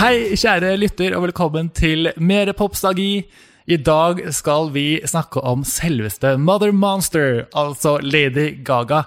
[0.00, 3.26] Hei, kjære lytter, og velkommen til Mere popstagi.
[3.68, 9.02] I dag skal vi snakke om selveste Mother Monster, altså Lady Gaga.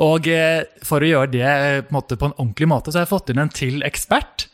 [0.00, 3.00] Og eh, for å gjøre det eh, på en, måte, på en ordentlig måte, så
[3.00, 4.46] har jeg fått inn en til ekspert.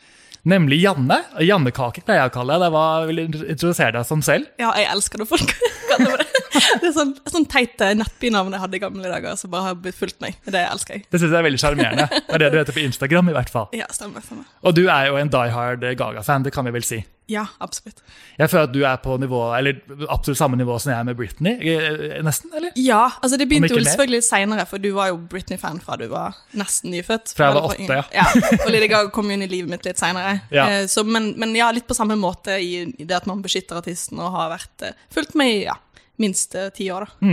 [0.47, 1.21] Nemlig Janne.
[1.43, 2.75] Jannekake pleier jeg å kalle deg.
[2.75, 4.47] Var, vil du introdusere deg som selv?
[4.63, 5.55] Ja, jeg elsker når folk
[5.91, 6.29] kaller det.
[6.57, 9.99] Det er sånn, sånn teit eh, nettbynavn jeg hadde i gamle dager, som bare har
[9.99, 10.39] fulgt meg.
[10.47, 11.07] Det elsker jeg.
[11.11, 12.07] Det syns jeg er veldig sjarmerende.
[12.15, 13.69] Det er det du heter på Instagram, i hvert fall.
[13.77, 14.47] Ja, stemmer, stemmer.
[14.67, 17.03] Og du er jo en Die Hard Gaga-fan, det kan vi vel si.
[17.27, 18.03] Ja, absolutt.
[18.39, 19.81] Jeg føler at du er på nivå, eller
[20.13, 21.57] absolutt samme nivå som jeg er med Britney.
[21.59, 22.71] eh, Nesten, eller?
[22.79, 26.07] Ja, altså det begynte jo selvfølgelig selvfølgelig seinere, for du var jo Britney-fan fra du
[26.13, 27.35] var nesten nyfødt.
[27.37, 28.05] Fra jeg var åtte, ja.
[28.15, 28.27] ja.
[28.63, 30.41] Og Lady Gaga kom jo inn i livet mitt litt seinere.
[30.55, 30.69] Ja.
[31.05, 34.35] men, men ja, litt på samme måte i, i det at man beskytter artisten og
[34.37, 35.77] har vært eh, fulgt med i ja,
[36.23, 37.31] minst eh, ti år, da.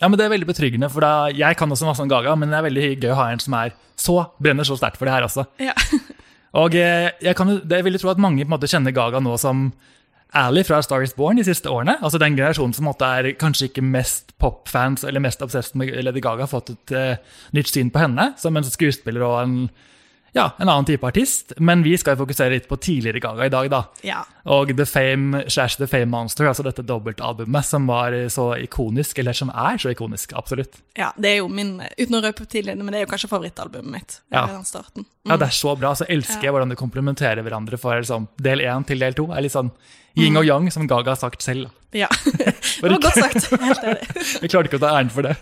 [0.00, 2.48] Ja, men Det er veldig betryggende, for da, jeg kan også masse om Gaga, men
[2.52, 5.12] det er veldig gøy å ha en som er så, brenner så sterkt for det
[5.16, 5.44] her også.
[5.60, 5.76] Ja.
[6.58, 9.36] Og eh, jeg, kan, jeg vil tro at mange på en måte kjenner Gaga nå
[9.38, 9.70] som
[10.36, 11.96] Ally fra Star is Born de siste årene.
[12.00, 16.46] Altså Den generasjonen som er kanskje ikke mest popfans eller mest obsessed med Lady Gaga,
[16.46, 19.56] har fått et uh, nytt syn på henne som en skuespiller og en,
[20.36, 21.52] ja, en annen type artist.
[21.58, 23.80] Men vi skal fokusere litt på tidligere Gaga i dag, da.
[24.06, 24.20] ja.
[24.50, 29.36] Og The Fame slash The Fame Monster, altså dette dobbeltalbumet som var så ikonisk, eller
[29.36, 30.80] som er så ikonisk, absolutt.
[30.98, 31.10] ja.
[31.20, 34.20] Det er jo min, uten å røpe tidligere, men det er jo kanskje favorittalbumet mitt.
[34.32, 34.46] Ja.
[34.48, 35.04] Den starten.
[35.28, 35.92] Ja, det er så bra.
[35.98, 39.28] Så elsker jeg hvordan de komplementerer hverandre for liksom, del én til del to.
[39.34, 39.68] Er litt sånn
[40.18, 41.68] yin og yang, som Gaga har sagt selv.
[41.92, 42.08] Ja.
[42.80, 43.50] Det var godt sagt.
[43.60, 44.08] Helt enig.
[44.42, 45.36] Vi klarte ikke å ta æren for det.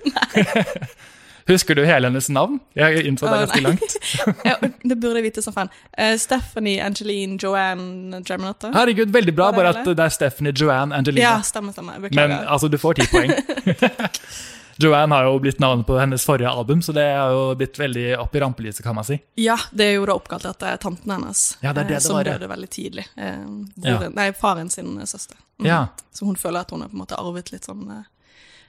[1.49, 2.59] Husker du hele hennes navn?
[2.77, 3.97] Jeg innså det ganske langt.
[4.49, 5.71] Ja, det burde jeg vite som fan.
[5.97, 8.71] Uh, Stephanie, Angeline, Joanne Germanotta.
[8.75, 9.51] Herregud, veldig bra.
[9.57, 9.97] Bare at det?
[9.99, 11.25] det er Stephanie Joanne Angelina.
[11.25, 11.99] Ja, stemmer, stemmer.
[12.13, 13.33] Men altså, du får ti poeng.
[14.81, 18.05] Joanne har jo blitt navnet på hennes forrige album, så det har jo blitt veldig
[18.23, 19.17] opp i rampelyset, kan man si.
[19.35, 22.15] Ja, det er jo da oppkalt etter tanten hennes, Ja, det det eh, det som
[22.15, 22.37] var, ja.
[22.37, 23.07] døde veldig tidlig.
[23.17, 23.41] Eh,
[23.83, 23.97] Ja.
[24.15, 25.37] Nei, faren sin eh, søster.
[25.59, 25.67] Mm.
[25.67, 25.81] Ja.
[26.15, 28.07] Så hun føler at hun har på en måte arvet litt sånn eh,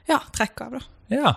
[0.10, 0.82] ja, trekk av, da.
[1.14, 1.36] Ja.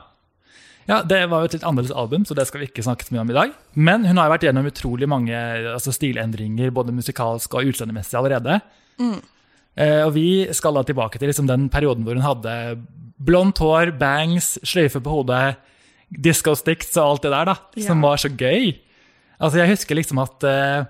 [0.89, 3.15] Ja, det var jo et litt annerledes album, så det skal vi ikke snakke så
[3.15, 3.53] mye om i dag.
[3.75, 5.37] Men hun har jo vært gjennom utrolig mange
[5.75, 8.61] altså, stilendringer, både musikalsk og utseendemessig allerede.
[9.03, 12.57] Eh, og vi skal da tilbake til liksom, den perioden hvor hun hadde
[13.23, 15.55] blondt hår, bangs, sløyfe på hodet,
[16.13, 17.55] disco sticks og alt det der, da,
[17.87, 18.09] som Ja.
[18.09, 18.75] var så gøy.
[19.41, 20.85] Altså, jeg husker liksom at eh,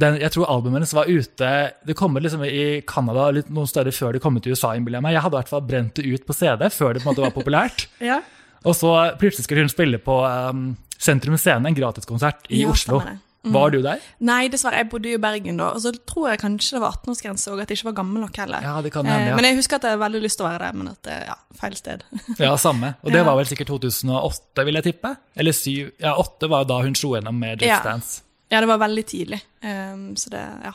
[0.00, 1.48] den, jeg tror albumet hennes var ute
[1.84, 4.72] Det kom liksom i Canada noen steder før det kom ut i USA.
[4.72, 5.12] jeg meg.
[5.12, 7.26] Jeg hadde i hvert fall brent det ut på CD før det på en måte
[7.26, 7.88] var populært.
[8.00, 8.20] Ja,
[8.64, 13.00] Og så plutselig skulle hun spille på um, Sentrum Scene, en gratiskonsert i Ja, Oslo.
[13.40, 13.54] Mm.
[13.54, 14.00] Var du der?
[14.20, 14.82] Nei, dessverre.
[14.82, 17.62] Jeg bodde jo i Bergen da, og så tror jeg kanskje det var 18-årsgrense, og
[17.62, 18.66] at jeg ikke var gammel nok heller.
[18.66, 20.50] Ja, det kan hende, hende, Men jeg husker at jeg hadde veldig lyst til å
[20.50, 22.04] være der, men at det, ja, feil sted.
[22.36, 22.50] ja.
[22.60, 22.92] Samme.
[23.00, 25.14] Og det var vel sikkert 2008, vil jeg tippe?
[25.40, 25.70] Eller 7?
[26.04, 27.80] Ja, 8 var da hun slo gjennom med Just Ja.
[27.86, 28.20] Dance.
[28.50, 30.72] Ja, det var veldig tidlig, um, så det, ja.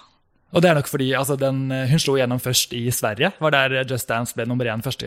[0.56, 3.82] Og det er nok fordi altså, den, hun slo gjennom først i Sverige, var der
[3.84, 5.04] Just Dance ble nummer én første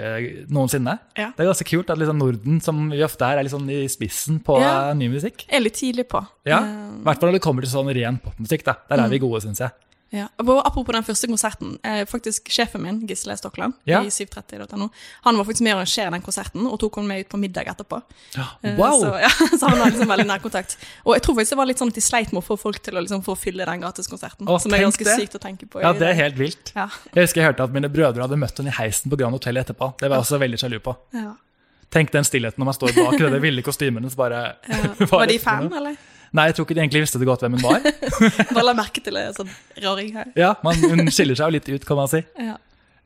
[0.53, 0.99] noensinne.
[1.17, 1.31] Ja.
[1.37, 4.43] Det er ganske kult at liksom Norden, som vi ofte er, er liksom i spissen
[4.45, 4.91] på Ja.
[4.91, 5.47] eh, ny musikk.
[5.49, 6.21] Eller er litt tidlig på.
[6.45, 8.65] Ja, Eh, I hvert fall når det kommer til sånn ren popmusikk.
[8.65, 8.75] da.
[8.91, 9.71] Der er vi gode, syns jeg.
[10.11, 10.29] Ja.
[10.41, 11.75] Apropos den første konserten.
[11.85, 14.01] Eh, faktisk Sjefen min, Gisle Stokland, Ja.
[14.01, 14.89] i 730.no,
[15.27, 17.69] han var faktisk med å arrangere den konserten, og tok henne med ut på middag
[17.75, 18.01] etterpå.
[18.39, 19.01] Eh, Wow!
[19.03, 19.29] Så, ja,
[19.61, 20.79] så han har liksom veldig nærkontakt.
[21.05, 22.81] Og jeg tror faktisk det var litt sånn at de sleit med å få folk
[22.83, 24.49] til å liksom, få fylle den gratiskonserten.
[24.59, 25.17] Som er ganske det.
[25.21, 25.83] sykt å tenke på.
[25.85, 26.73] Ja, det er helt vilt.
[26.75, 26.89] Ja.
[27.13, 29.61] Jeg husker jeg hørte at mine brødre hadde møtt henne i heisen på Grand Hotel
[29.61, 29.93] etterpå.
[30.01, 30.97] Det var jeg også veldig sjalu på.
[31.13, 31.35] Ja.
[31.93, 34.09] Tenk den stillheten når man står bak det de ville kostymene.
[34.13, 34.81] Så bare, Ja.
[35.13, 35.97] Var de fan, eller?
[36.37, 37.85] Nei, jeg tror ikke de egentlig visste det godt hvem hun var.
[38.55, 39.53] Bare la merke til en sånn
[39.85, 40.33] raring her.
[40.39, 42.23] Ja, man, Hun skiller seg jo litt ut, kan man si.
[42.37, 42.59] Ja,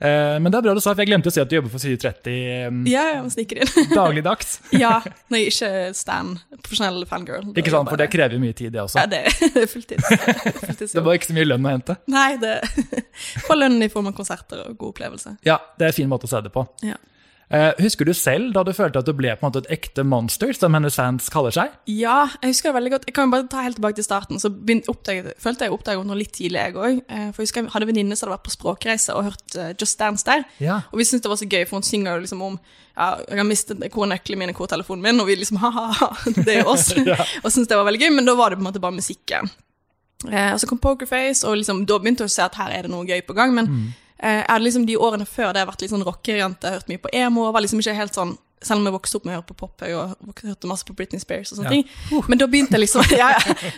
[0.03, 1.71] Eh, men det er bra du sa, for jeg glemte å si at du jobber
[1.71, 2.33] for 730
[2.67, 3.69] um, ja, ja sniker inn.
[3.95, 4.57] dagligdags.
[4.75, 4.97] ja,
[5.31, 7.53] når jeg ikke er Stan, profesjonell fangirl.
[7.55, 8.99] Ikke sant, For det krever mye tid, det også.
[8.99, 9.21] Ja, det
[9.63, 10.97] er fulltids.
[10.97, 11.97] Det var ikke så mye lønn å hente.
[12.11, 12.57] Nei, det
[13.47, 15.37] får lønn i form av konserter og god opplevelse.
[15.47, 16.67] Ja, det er en fin måte å se det på.
[16.83, 16.99] Ja.
[17.53, 20.05] Eh, husker du selv da du følte at du ble på en måte et ekte
[20.09, 21.75] monster, som hennes fans kaller seg?
[21.91, 23.09] Ja, jeg husker det veldig godt.
[23.11, 24.41] Jeg kan bare ta helt tilbake til starten.
[24.41, 27.03] Så oppdaget, følte jeg oppdaget noe litt tidlig, jeg òg.
[27.07, 29.75] For jeg husker jeg hadde en venninne som hadde vært på språkreise og hørt eh,
[29.77, 30.47] Just Dance der.
[30.65, 30.81] Ja.
[30.91, 32.57] Og vi syntes det var så gøy, for hun synger jo liksom om
[32.93, 35.21] ja, jeg har mistet hvor nøklene mine, hvor telefonen min?
[35.21, 36.91] Og vi liksom ha-ha-ha, det er oss.
[37.45, 39.53] Og syntes det var veldig gøy, men da var det på en måte bare musikken.
[40.31, 42.87] Eh, og så kom Pokerface, og liksom, da begynte jeg å se at her er
[42.87, 43.55] det noe gøy på gang.
[43.57, 47.03] Men eh, jeg hadde liksom de årene før det vært litt sånn rockejente, hørt mye
[47.03, 49.47] på emo, var liksom ikke helt sånn selv om jeg vokste opp med å høre
[49.49, 51.83] på pop, jeg og hørte masse på Britney Spears og sånne Ja.
[51.83, 52.23] ting.
[52.29, 53.31] Men da begynte jeg liksom ja.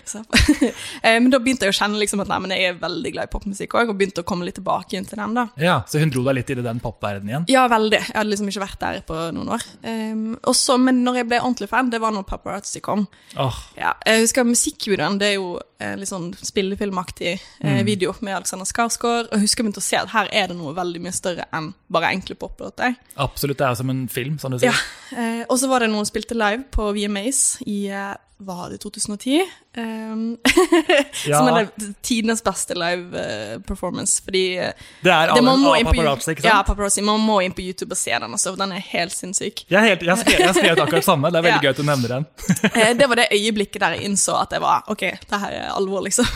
[0.05, 0.23] Så,
[1.03, 3.29] eh, Men da begynte jeg å kjenne liksom at nei, men jeg er veldig glad
[3.29, 5.35] i popmusikk òg, og begynte å komme litt tilbake inn til den.
[5.35, 5.47] da.
[5.61, 7.45] Ja, Så hun dro deg litt inn i den popverdenen igjen?
[7.49, 8.01] Ja, veldig.
[8.05, 9.63] Jeg hadde liksom ikke vært der på noen år.
[9.85, 13.07] Um, og så- men når jeg ble ordentlig fan, det var når Paparazzi kom.
[13.37, 18.35] Åh, Ja, jeg husker musikkvideoen, det er jo eh, litt sånn spillefilmaktig eh, video med
[18.37, 21.01] Alexander Skarsgård, og jeg husker jeg begynte å se at her er det noe veldig
[21.05, 22.97] mye større enn bare enkle poplåter.
[23.21, 24.74] Absolutt, det er som en film, sånn du sier.
[25.17, 28.15] Eh, og så var det noen spilte live på VMAs i eh,
[28.47, 29.43] var det 2010?
[29.77, 30.37] Um,
[31.25, 31.39] Ja.
[31.39, 31.69] Som er
[32.05, 34.73] tidenes beste live eh, performance, fordi eh,
[35.05, 36.69] Det er det, man må paparazzi, ikke ja, sant?
[36.69, 37.03] paparazzi.
[37.07, 38.53] Man må inn på YouTube og se den, altså.
[38.59, 39.65] Den er helt sinnssyk.
[39.71, 41.31] Jeg, helt, jeg, har skrevet, jeg har akkurat samme.
[41.33, 41.65] Det er veldig Ja.
[41.65, 42.27] gøy at du nevner den.
[42.75, 45.69] Eh, det var det øyeblikket der jeg innså at jeg var Ok, det her er
[45.77, 46.27] alvor, liksom.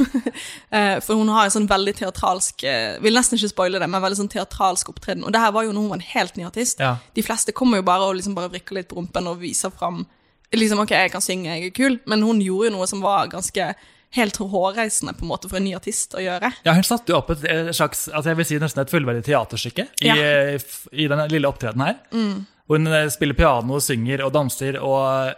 [1.04, 2.62] For hun har en sånn veldig teatralsk
[3.02, 5.24] Vil nesten ikke spoile det, men veldig sånn teatralsk opptreden.
[5.26, 6.80] Og det her var jo når hun var en helt ny artist.
[6.84, 6.94] Ja.
[7.16, 10.04] De fleste kommer jo bare og liksom bare vrikker litt på rumpen og viser fram
[10.56, 13.26] Liksom, ok, jeg kan synge, jeg er kul, men hun gjorde jo noe som var
[13.28, 13.74] ganske
[14.16, 16.48] helt hårreisende på en måte for en ny artist å gjøre.
[16.64, 19.24] Ja, Hun satte jo opp et et slags altså jeg vil si nesten et fullverdig
[19.26, 20.14] teaterstykke i, Ja.
[20.16, 20.58] eh,
[20.92, 21.98] i den lille opptredenen her.
[22.66, 25.34] Hvor hun eh, spiller piano, synger og danser og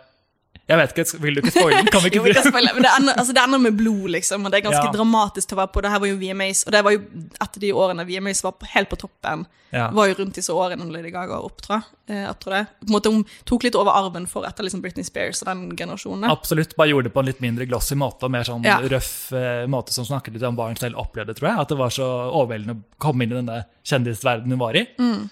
[0.71, 1.91] Jeg vet ikke, Vil du ikke spoile den?
[1.93, 4.11] Kan vi Jo, vi ikke kan spoile, men det ender, altså det ender med blod,
[4.17, 4.93] liksom, og det er ganske Ja.
[4.95, 5.83] dramatisk til å være på.
[5.85, 7.01] Det her var jo VMAs, og det var jo
[7.47, 9.47] etter de årene VMAs var på, helt på toppen.
[9.71, 9.85] Ja.
[9.95, 11.85] Var jo rundt disse årene Lady Gaga opptrådte.
[12.11, 12.67] Eh, det.
[12.83, 15.77] på en måte Hun tok litt over arven for etter liksom Britney Spears og den
[15.79, 16.27] generasjonen.
[16.31, 18.79] Absolutt, bare gjorde det på en litt mindre glossy måte og mer sånn Ja.
[18.83, 21.59] røff eh, måte som snakket litt om hva hun selv opplevde, tror jeg.
[21.61, 24.87] At det var så overveldende å komme inn i denne kjendisverdenen hun var i.
[24.99, 25.23] Eh,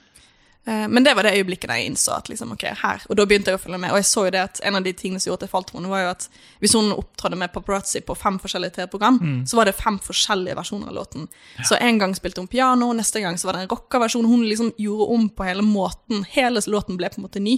[0.69, 3.57] Men det var det øyeblikket jeg innså at liksom, ok, her, og da begynte jeg
[3.57, 3.93] å følge med.
[3.95, 5.71] Og jeg så jo det at en av de tingene som gjorde at jeg falt
[5.73, 6.27] for henne, var jo at
[6.61, 9.19] hvis hun opptrådte med paparazzi på fem forskjellige TV-program,
[9.49, 11.29] så var det fem forskjellige versjoner av låten.
[11.65, 14.29] Så en gang spilte hun piano, neste gang så var det en rocka versjon.
[14.29, 16.27] Hun liksom gjorde om på hele måten.
[16.35, 17.57] Hele låten ble på en måte ny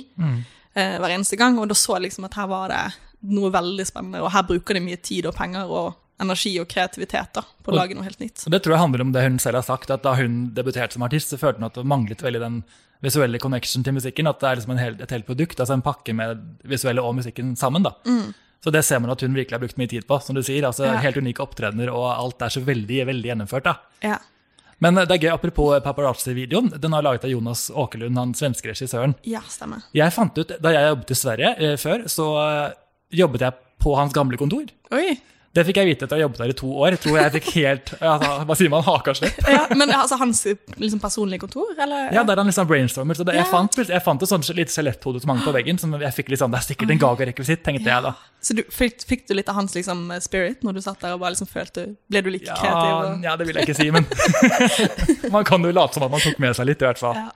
[0.76, 2.84] eh, hver eneste gang, og da så jeg liksom at her var det
[3.34, 7.32] noe veldig spennende, og her bruker de mye tid og penger og energi og kreativitet
[7.34, 8.44] da, på å lage noe helt nytt.
[8.46, 10.94] Og det tror jeg handler om det hun selv har sagt, at da hun debuterte
[10.96, 12.60] som artist, så følte hun at det manglet veldig den
[13.00, 14.28] visuelle connection til musikken.
[14.28, 17.16] At det er liksom en hel, et helt produkt, altså en pakke med visuelle og
[17.16, 17.82] musikken sammen.
[17.86, 17.94] da.
[18.60, 20.66] Så det ser man at hun virkelig har brukt mye tid på, som du sier.
[20.68, 20.98] altså Ja.
[21.00, 23.64] Helt unike opptredener, og alt er så veldig veldig gjennomført.
[23.64, 23.78] da.
[24.04, 24.18] Ja.
[24.80, 26.70] Men eh, det er gøy, apropos paparazzi-videoen.
[26.80, 29.14] Den er laget av Jonas Åkerlund, han svenske regissøren.
[29.24, 29.82] ja, stemmer.
[29.96, 32.72] Jeg fant ut, Da jeg jobbet i Sverige eh, før, så eh,
[33.16, 34.68] jobbet jeg på hans gamle kontor.
[34.92, 35.18] Oi!
[35.50, 36.94] Det fikk jeg vite etter å ha jobbet der i to år.
[36.94, 38.84] Jeg tror jeg fikk helt altså, Hva sier man?
[38.86, 39.40] Hakaslipp?
[39.50, 42.12] Ja, men altså hans liksom, personlige kontor, eller?
[42.14, 43.18] Ja, der han liksom brainstormer.
[43.18, 43.50] Så det, jeg, Ja.
[43.50, 45.80] fant, jeg fant et sånt lite skjeletthode som hang på veggen.
[45.82, 48.14] Som jeg fikk liksom, Det er sikkert en Gaga-rekvisitt, tenkte jeg da.
[48.40, 51.20] Så du, fikk, fikk du litt av hans liksom, spirit når du satt der og
[51.24, 52.94] bare liksom følte Ble du like Ja, kreativ?
[52.94, 53.26] Og...
[53.26, 54.06] ja, det vil jeg ikke si, men
[55.34, 57.18] Man kan jo late som at man tok med seg litt, i hvert fall.
[57.18, 57.28] Ja.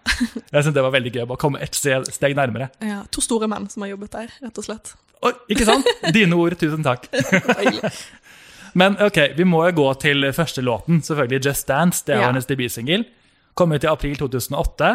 [0.55, 2.70] Jeg synes det var veldig gøy å komme ett steg steg nærmere.
[2.84, 4.94] Ja, to store menn som har jobbet der, rett og slett.
[5.24, 5.88] Oi, ikke sant?
[6.14, 7.06] Dine ord, tusen takk.
[8.80, 12.02] Men ok, vi må jo gå til første låten, selvfølgelig Just Dance.
[12.06, 12.26] Det er Ja.
[12.28, 13.04] hennes debutsingel.
[13.54, 14.90] Kom ut i april 2008.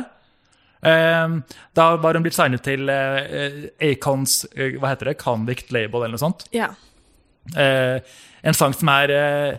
[0.84, 1.42] Ehm,
[1.76, 6.16] da var hun blitt signet til uh, Acons eh, hva heter det, Convict Label eller
[6.16, 6.46] noe sånt.
[6.56, 6.70] Ja.
[7.56, 8.00] Eh,
[8.44, 9.58] en sang som er eh,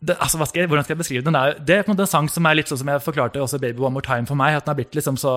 [0.00, 1.34] det, altså, skal jeg, Hvordan skal jeg beskrive den?
[1.34, 3.80] Det er, det er en sang som er litt sånn som jeg forklarte også Baby
[3.82, 4.56] One More Time for meg.
[4.56, 5.32] At den har blitt liksom så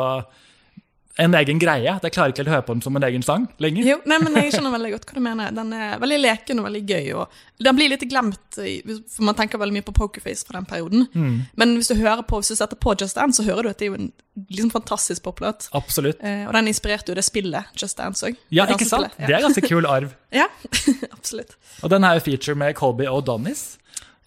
[1.19, 1.91] en egen greie.
[1.91, 3.87] Jeg klarer ikke helt å høre på den som en egen sang lenger.
[3.87, 5.51] Jo, nei, men Jeg skjønner veldig godt hva du mener.
[5.55, 7.09] Den er veldig leken og veldig gøy.
[7.19, 11.07] og Den blir litt glemt, for man tenker veldig mye på Pokerface fra den perioden.
[11.13, 11.35] Mm.
[11.59, 13.81] Men hvis du hører på, hvis du setter på Just Dance, så hører du at
[13.81, 14.11] det er jo en
[14.47, 15.67] liksom fantastisk poplåt.
[15.75, 16.23] Absolutt.
[16.23, 18.39] Eh, og den inspirerte jo det spillet Just Dance òg.
[18.55, 19.11] Ja, ikke sant?
[19.19, 20.15] Det er ganske kul arv.
[20.29, 20.45] Ja,
[21.15, 21.55] absolutt.
[21.81, 23.79] Og den er jo feature med Colby O'Donis.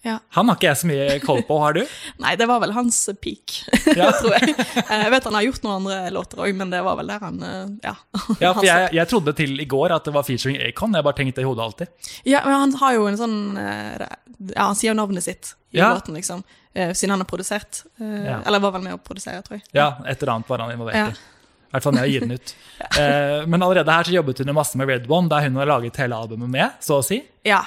[0.03, 0.17] Ja.
[0.35, 1.81] Han har ikke jeg så mye koll på, har du?
[2.23, 3.53] Nei, det var vel hans peak,
[3.99, 4.09] Ja.
[4.17, 4.55] tror jeg.
[4.57, 7.37] Jeg vet han har gjort noen andre låter òg, men det var vel der han
[7.47, 7.93] eh, Ja.
[8.43, 10.93] Ja, for jeg, jeg trodde til i går at det var featuring Acon.
[10.99, 11.93] Jeg bare tenkte det i hodet alltid.
[12.27, 14.03] Ja, men han har jo en sånn eh,
[14.51, 15.93] Ja, han sier jo navnet sitt i Ja.
[15.95, 16.43] låten, liksom.
[16.75, 17.85] eh, Siden han har produsert.
[17.97, 18.41] Ja.
[18.45, 19.63] Eller var vel med å produsere, tror jeg.
[19.73, 21.05] Ja, et eller annet var han involvert Ja.
[21.13, 21.29] i.
[21.73, 22.51] I hvert fall med å gi den ut.
[22.99, 25.95] Eh, men allerede her så jobbet hun masse med Red One, der hun har laget
[26.03, 27.17] hele albumet med, så å si.
[27.47, 27.63] Ja.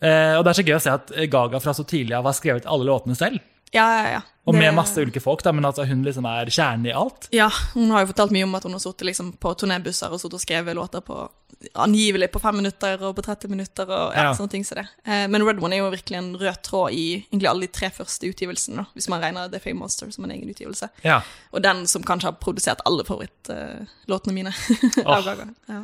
[0.00, 2.36] Eh, og det er så gøy å se at Gaga fra så tidlig av har
[2.36, 3.40] skrevet alle låtene selv.
[3.74, 4.20] Ja, ja, ja.
[4.46, 7.26] Og med masse ulike folk, da, men altså, hun liksom er kjernen i alt.
[7.34, 10.22] Ja, hun har jo fortalt mye om at hun har sittet liksom på turnébusser og
[10.22, 11.24] og skrevet låter på
[11.74, 14.34] angivelig på fem minutter og på 30 minutter og ja, Ja.
[14.34, 14.86] sånne ting som det.
[15.04, 17.90] Eh, men Red One er jo virkelig en rød tråd i egentlig alle de tre
[17.90, 20.88] første utgivelsene, da, hvis man regner The Fame Monster som en egen utgivelse.
[21.02, 21.22] Ja.
[21.52, 24.54] Og den som kanskje har produsert alle favorittlåtene mine
[25.04, 25.16] oh.
[25.16, 25.48] av Gaga.
[25.66, 25.82] Ja.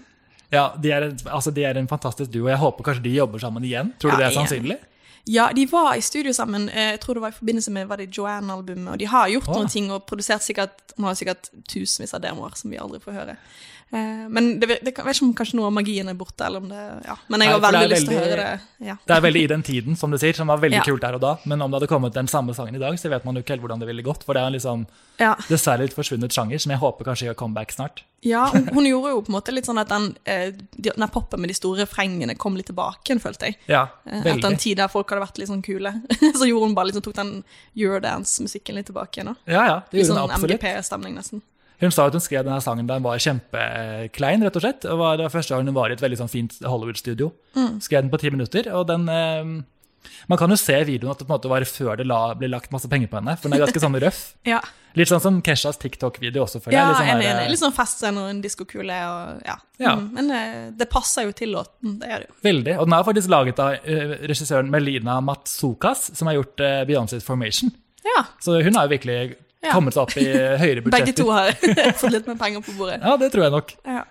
[0.53, 2.49] Ja de, er, altså, de er en fantastisk duo.
[2.51, 3.95] Jeg håper kanskje de jobber sammen igjen.
[3.99, 4.79] Tror du Ja, det er sannsynlig?
[4.79, 4.89] Igjen.
[5.25, 6.69] Ja, de var i studio sammen.
[6.69, 8.93] eh, Jeg tror det var i forbindelse med var det Joanne-albumet.
[8.93, 9.57] Og de har gjort oh.
[9.57, 13.37] noen ting og produsert sikkert har sikkert tusenvis av demoer som vi aldri får høre.
[13.93, 16.63] Eh, Men det, det, jeg vet ikke om kanskje noe av magien er borte, eller
[16.63, 17.17] om det Ja.
[17.29, 18.87] Men jeg har veldig, veldig lyst til å høre det.
[18.89, 18.95] Ja.
[19.07, 20.85] Det er veldig i den tiden, som du sier, som var veldig Ja.
[20.87, 21.37] kult der og da.
[21.45, 23.53] Men om det hadde kommet den samme sangen i dag, så vet man jo ikke
[23.57, 24.25] helt hvordan det ville gått.
[24.25, 24.87] For det er en liksom
[25.21, 25.35] Ja.
[25.49, 28.03] dessverre litt forsvunnet sjanger, som jeg håper kanskje gjør comeback snart.
[28.25, 31.41] Ja, hun, hun gjorde jo på en måte litt sånn at den, eh, den poppen
[31.41, 33.57] med de store refrengene kom litt tilbake følte jeg.
[33.69, 34.39] Ja, veldig.
[34.39, 35.93] Etter en tid der folk hadde vært litt sånn kule.
[36.39, 37.45] så gjorde hun bare liksom, tok den
[37.77, 39.37] Eurodance-musikken litt tilbake igjen.
[39.47, 40.31] Ja, ja, det Litt sånn.
[40.31, 41.43] MGP-stemning, nesten.
[41.83, 44.85] Hun sa at hun skrev denne sangen da hun var kjempeklein, rett og slett.
[44.87, 47.33] Det var første gang hun var i et veldig sånn fint Hollywood-studio.
[47.59, 47.81] Mm.
[47.83, 49.55] Skrev den på ti minutter, og den eh,
[50.27, 52.35] Man kan jo se i videoen at det på en måte var før det la,
[52.35, 54.23] ble lagt masse penger på henne, for den er ganske sånn røff.
[54.53, 54.63] Ja,
[54.99, 56.91] Litt sånn som Keshas TikTok-video også, føler ja jeg.
[56.91, 57.53] Litt sånn enig, enig.
[57.55, 59.55] Litt sånn festscene og en diskokule ja.
[59.81, 59.95] Ja.
[59.97, 62.37] Mm, men eh, det passer jo til låten, det gjør det jo.
[62.45, 62.75] Veldig.
[62.77, 67.25] Og den er faktisk laget av uh, regissøren Melina Matsukas, som har gjort uh, Beyoncés
[67.25, 67.73] Formation.
[68.05, 69.73] Ja, Så hun har jo virkelig Ja.
[69.77, 70.97] kommet seg opp i høyere budsjetter.
[70.99, 71.53] begge to har
[72.01, 72.99] fått litt mer penger på bordet.
[73.03, 73.75] Ja, det tror jeg nok.
[73.87, 74.03] Ja.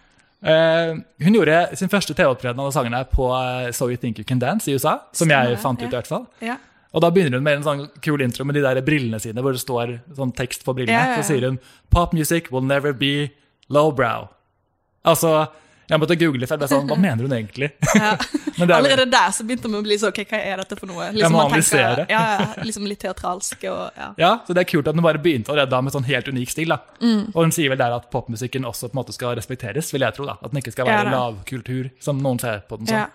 [0.42, 4.26] Uh, hun gjorde sin første TV-opptreden av sangen her på eh, So You Think You
[4.26, 6.24] Can Dance i USA, som Stemmer jeg fant ut i hvert fall.
[6.42, 6.56] Ja.
[6.92, 9.54] Og da begynner hun med en sånn kul intro med de der brillene sine, hvor
[9.56, 11.20] det står sånn tekst på brillene.
[11.22, 11.60] Så sier hun
[11.94, 13.30] 'Pop music will never be
[13.70, 14.28] lowbrow'.
[15.06, 15.48] Altså,
[15.92, 17.72] jeg måtte google, for jeg ble sånn Hva mener hun egentlig?
[17.98, 18.14] Ja.
[18.58, 20.78] Men det er Allerede der så begynte vi å bli så Ok, hva er dette
[20.80, 21.10] for noe?
[21.18, 22.06] Jeg må analysere.
[22.12, 24.10] ja, ja, liksom litt teatralsk og ja.
[24.22, 26.74] Ja, så det er kult at hun bare begynte allerede med sånn helt unik stil.
[26.74, 26.80] da.
[27.04, 27.32] Mm.
[27.34, 30.18] Og hun sier vel der at popmusikken også på en måte skal respekteres, vil jeg
[30.18, 30.28] tro.
[30.30, 30.38] da.
[30.40, 33.04] At den ikke skal være ja, lavkultur, som noen ser på den som.
[33.04, 33.10] ja.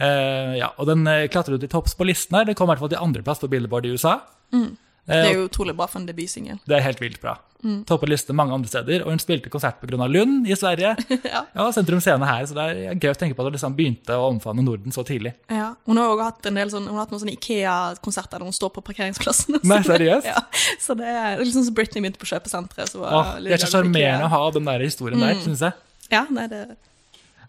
[0.00, 2.46] Eh, ja, og den uh, klatrer jo til topps på listen her.
[2.48, 4.16] Den kom i hvert fall til andreplass på Billboard i USA.
[4.54, 4.72] Mm.
[5.10, 6.60] Det Eh, er jo utrolig bra for en debutsingel.
[6.70, 7.36] det er helt vilt bra.
[7.64, 7.82] Mm.
[7.84, 10.94] Toppet liste mange andre steder, og hun spilte konsert på grunn av Lund i Sverige.
[11.28, 11.42] Ja.
[11.54, 14.16] Ja, Sentrum Scene her, så det er gøy å tenke på at hun liksom begynte
[14.16, 15.34] å omfavne Norden så tidlig.
[15.52, 15.74] Ja.
[15.84, 18.56] Hun har også hatt en del sånn, hun har hatt noen sånne Ikea-konserter der hun
[18.56, 19.58] står på parkeringsplassen.
[19.62, 20.30] Nei, seriøst?
[20.32, 20.40] Ja,
[20.80, 22.88] så det er sånn som Britney begynte på kjøpesenteret.
[22.94, 25.76] så var Åh, det er så sjarmerende å ha den der historien der, synes jeg.
[26.14, 26.62] Ja, nei, det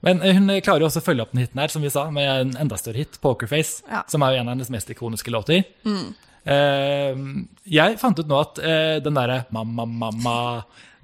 [0.03, 2.07] Men eh, hun klarer jo også å følge opp den hiten her, som vi sa,
[2.11, 4.01] med en enda større hit, Pokerface, Ja.
[4.09, 5.63] som er jo en av hennes mest ikoniske låter.
[5.85, 6.03] Eh,
[6.45, 10.35] jeg fant ut nå at eh, den derre mamma, mamma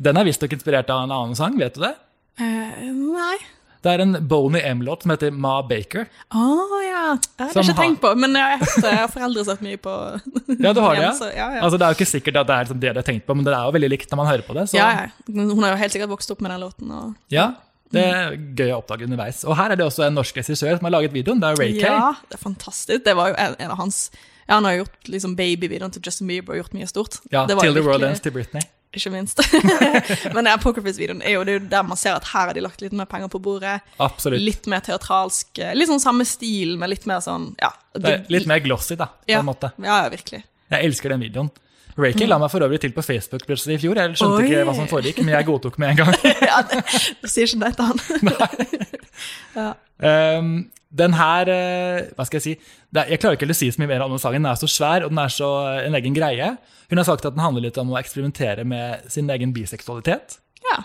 [0.02, 1.94] Den er visstnok inspirert av en annen sang, vet du det?
[2.42, 3.38] Uh, Nei.
[3.86, 6.08] Det er en Boney M-låt som heter Ma Baker.
[6.34, 6.46] Å
[6.82, 7.04] ja.
[7.16, 9.14] Det har jeg ikke tenkt på, men jeg har hørt.
[9.14, 9.94] Foreldre sett mye på
[10.66, 11.14] Ja, du har det, ja?
[11.22, 11.62] så, ja, ja.
[11.62, 13.38] Altså, det er jo ikke sikkert at det er liksom det de har tenkt på,
[13.38, 14.66] men det er jo veldig likt når man hører på det.
[14.72, 15.08] Så ja, ja.
[15.30, 16.92] Hun har jo helt sikkert vokst opp med den låten.
[16.98, 17.14] Og...
[17.34, 17.52] ja,
[17.94, 19.44] det er gøy å oppdage underveis.
[19.48, 21.40] Og her er det også en norsk regissør som har laget videoen.
[21.44, 21.92] Det er Ray Kay.
[21.92, 23.04] Ja, det er fantastisk.
[23.06, 24.10] Det var jo en, en av hans
[24.48, 27.20] ja, Han har gjort liksom babyvideoen til Justin Bieber og gjort mye stort.
[27.32, 28.62] Ja, til Till the World Ends til Britney.
[28.96, 29.42] Ikke minst.
[30.36, 32.64] Men ja, Pokerface-videoen er jo det er jo der man ser at her har de
[32.64, 33.82] lagt litt mer penger på bordet.
[34.04, 34.40] Absolutt.
[34.42, 35.60] Litt mer teatralsk.
[35.60, 37.74] eh, Litt sånn samme stil, men litt mer sånn ja.
[37.94, 39.74] Det litt mer glossy, da, på en måte.
[39.84, 40.44] Ja, ja, virkelig.
[40.72, 41.52] Jeg elsker den videoen.
[41.98, 43.98] Rayke la meg for øvrig til på Facebook plutselig i fjor.
[43.98, 44.48] Jeg skjønte Oi.
[44.48, 46.18] ikke hva som foregikk, men jeg godtok med en gang.
[46.52, 46.82] ja, det,
[47.26, 49.76] sier ikke nei til han.
[49.98, 50.52] Um,
[50.98, 52.52] den her, eh, hva skal jeg si
[52.94, 54.46] er, Jeg klarer ikke å si så mye mer om den sangen.
[54.46, 56.52] Den er så svær, og den er så eh, en egen greie.
[56.92, 60.38] Hun har sagt at den handler litt om å eksperimentere med sin egen biseksualitet.
[60.70, 60.84] Ja.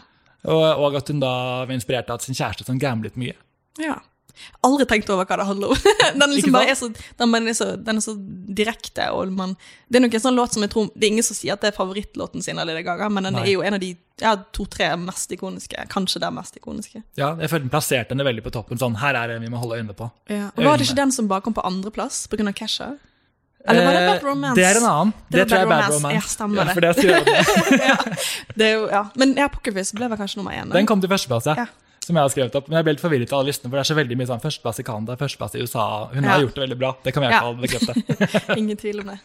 [0.48, 1.34] Og, og at hun da
[1.68, 3.36] var inspirert av at sin kjæreste som gamblet mye.
[3.82, 4.00] ja.
[4.66, 5.88] Aldri tenkt over hva det handler om.
[6.20, 8.14] Den, liksom er så, den, er så, den er så
[8.62, 9.10] direkte.
[9.16, 9.54] Og man,
[9.88, 11.62] det er nok en sånn låt som jeg tror Det er ingen som sier at
[11.64, 13.44] det er favorittlåten sin, av Lady Gaga, men den Nei.
[13.46, 15.86] er jo en av de ja, to-tre mest ikoniske.
[15.92, 17.02] Kanskje den mest ikoniske.
[17.18, 18.80] Ja, jeg følte den plasserte henne veldig på toppen.
[18.80, 20.10] sånn, Her er det vi må holde øynene på.
[20.30, 20.50] Ja.
[20.56, 22.52] Og Var det ikke den som bare kom på andreplass pga.
[22.52, 22.92] Kesha?
[23.68, 24.56] Eller var det Bad Eh, Romance?
[24.58, 25.12] Det er en annen.
[25.28, 26.14] Det, Det tror jeg er Bad Bad Romance.
[26.14, 27.96] Ja, stemmer ja, det er ja.
[28.56, 29.02] Det er jo, ja.
[29.14, 30.72] Men ja, Pokerface ble vel kanskje nummer én?
[30.72, 31.66] Den kom til førsteplass, ja.
[32.02, 32.68] Som jeg har skrevet opp.
[32.68, 34.40] Men jeg ble litt forvirret av alle listene, for det er så veldig mye sånn
[34.42, 35.84] førsteplass i Canada, førsteplass i USA.
[36.12, 36.30] Hun Ja.
[36.34, 36.90] har gjort det veldig bra.
[37.04, 37.52] Det kan vi i hvert Ja.
[37.62, 38.56] bekrefte.
[38.62, 39.20] Ingen tvil om det.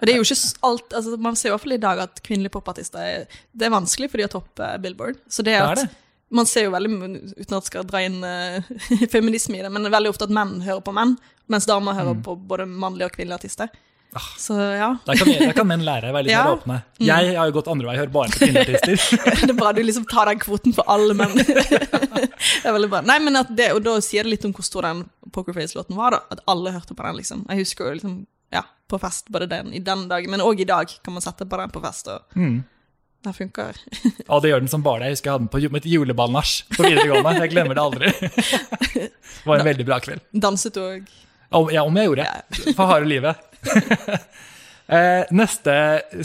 [0.00, 2.22] Og det er jo ikke alt, altså Man ser i hvert fall i dag at
[2.24, 5.20] kvinnelige popartister er, Det er vanskelig for de å toppe Billboard.
[5.28, 5.90] Så det Det er at det.
[6.32, 8.62] Man ser jo veldig, uten at skal dra inn uh,
[9.12, 11.18] feminisme i det, men det er veldig ofte at menn hører på menn,
[11.52, 12.22] mens damer hører Mm.
[12.24, 13.68] på både mannlige og kvinnelige artister.
[14.14, 14.26] Ah.
[14.36, 16.42] Så ja, Der kan, der kan menn lære å være litt Ja.
[16.44, 16.74] mer åpne.
[17.00, 19.20] Jeg har jo gått andre vei, hører bare på kvinneartister.
[19.40, 21.32] det er bra du liksom tar den kvoten for alle menn.
[21.40, 23.00] det er veldig bra.
[23.08, 25.00] Nei, men det, og da sier det litt om hvor stor den
[25.32, 26.20] Pokerface-låten var, da.
[26.36, 27.46] At alle hørte på den, liksom.
[27.48, 28.18] Jeg husker jo liksom,
[28.52, 31.48] ja, på fest, både den i den dagen, men òg i dag kan man sette
[31.48, 32.58] på den på fest, og Mm.
[33.24, 33.76] den funker.
[34.28, 35.08] ja, det gjør den som bare det.
[35.08, 37.34] Jeg husker jeg hadde den på mitt juleballnasj på videregående.
[37.46, 38.12] Jeg glemmer det aldri.
[38.92, 40.20] Det var en veldig bra kveld.
[40.36, 41.08] Danset og
[41.52, 42.24] Om, ja, om jeg gjorde.
[42.76, 43.36] For harde livet.
[44.92, 45.72] Eh, neste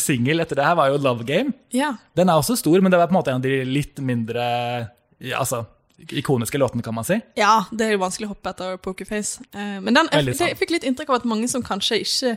[0.02, 1.54] singel etter det her var jo Love Game.
[1.72, 1.94] Ja.
[2.18, 4.44] Den er også stor, men det var på en måte en av de litt mindre
[5.24, 5.62] ja, altså,
[5.98, 7.20] ikoniske låtene, kan man si.
[7.40, 9.46] Ja, det er jo vanskelig å hoppe etter Pokerface.
[9.54, 12.34] Eh, men den, jeg, jeg fikk litt inntrykk av at mange som kanskje ikke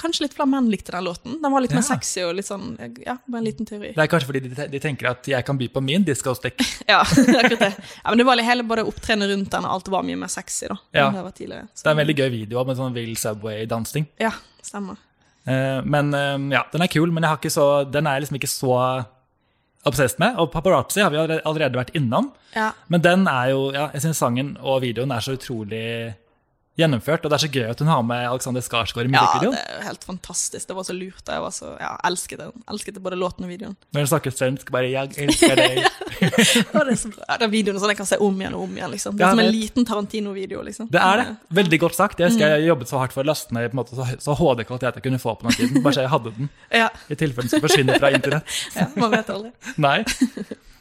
[0.00, 1.36] Kanskje litt flere menn likte den låten.
[1.42, 1.78] Den var litt Ja.
[1.80, 2.72] mer sexy og litt sånn
[3.04, 3.92] Ja, bare en liten teori.
[3.94, 6.58] Det er kanskje fordi de, de tenker at jeg kan by på min disco-stick.
[6.90, 7.72] Ja, akkurat det.
[7.78, 10.66] Ja, men det var hele både opptrenet rundt den, og alt var mye mer sexy,
[10.68, 10.76] da.
[10.96, 11.10] Ja.
[11.14, 11.68] det var tidligere.
[11.74, 14.08] Så det er en veldig gøy video med sånn Will Subway-dansing.
[14.18, 14.96] Ja, stemmer.
[15.48, 18.74] Uh, men uh, ja, den er kul, men så, den er jeg liksom ikke så
[19.88, 20.36] obsessed med.
[20.38, 22.32] Og Paparazzi har vi allerede- vært innom.
[22.54, 22.72] Ja.
[22.88, 26.14] Men den er jo, ja, jeg synes sangen og videoen er så utrolig
[26.78, 29.50] gjennomført, og det er så gøy at hun har med Alexander Skarsgård i ja, det
[29.58, 30.66] er helt fantastisk.
[30.68, 31.20] Det var så lurt.
[31.28, 32.52] Jeg var så, ja, elsket den.
[32.70, 33.76] Elsket både låten og videoen.
[33.92, 35.76] Når hun snakker svensk, bare 'jeg elsker deg'.
[36.74, 37.36] ja, det er så bra.
[37.42, 38.90] Den videoen sånn jeg kan se om igjen og om igjen.
[38.90, 39.16] liksom.
[39.16, 40.62] Det er som en liten Tarantino-video.
[40.62, 40.88] liksom.
[40.90, 41.36] Det er det.
[41.50, 42.18] Veldig godt sagt.
[42.20, 42.56] Jeg husker Mm.
[42.60, 45.02] jeg jobbet så hardt for å laste ned på en måte, så, så HD-kvalitet jeg
[45.02, 45.82] kunne få på den tiden.
[45.82, 48.44] Bare så jeg hadde den, Ja, i tilfelle den skulle forsvinne fra internett.
[48.76, 49.52] ja, man vet aldri.
[49.76, 50.04] Nei.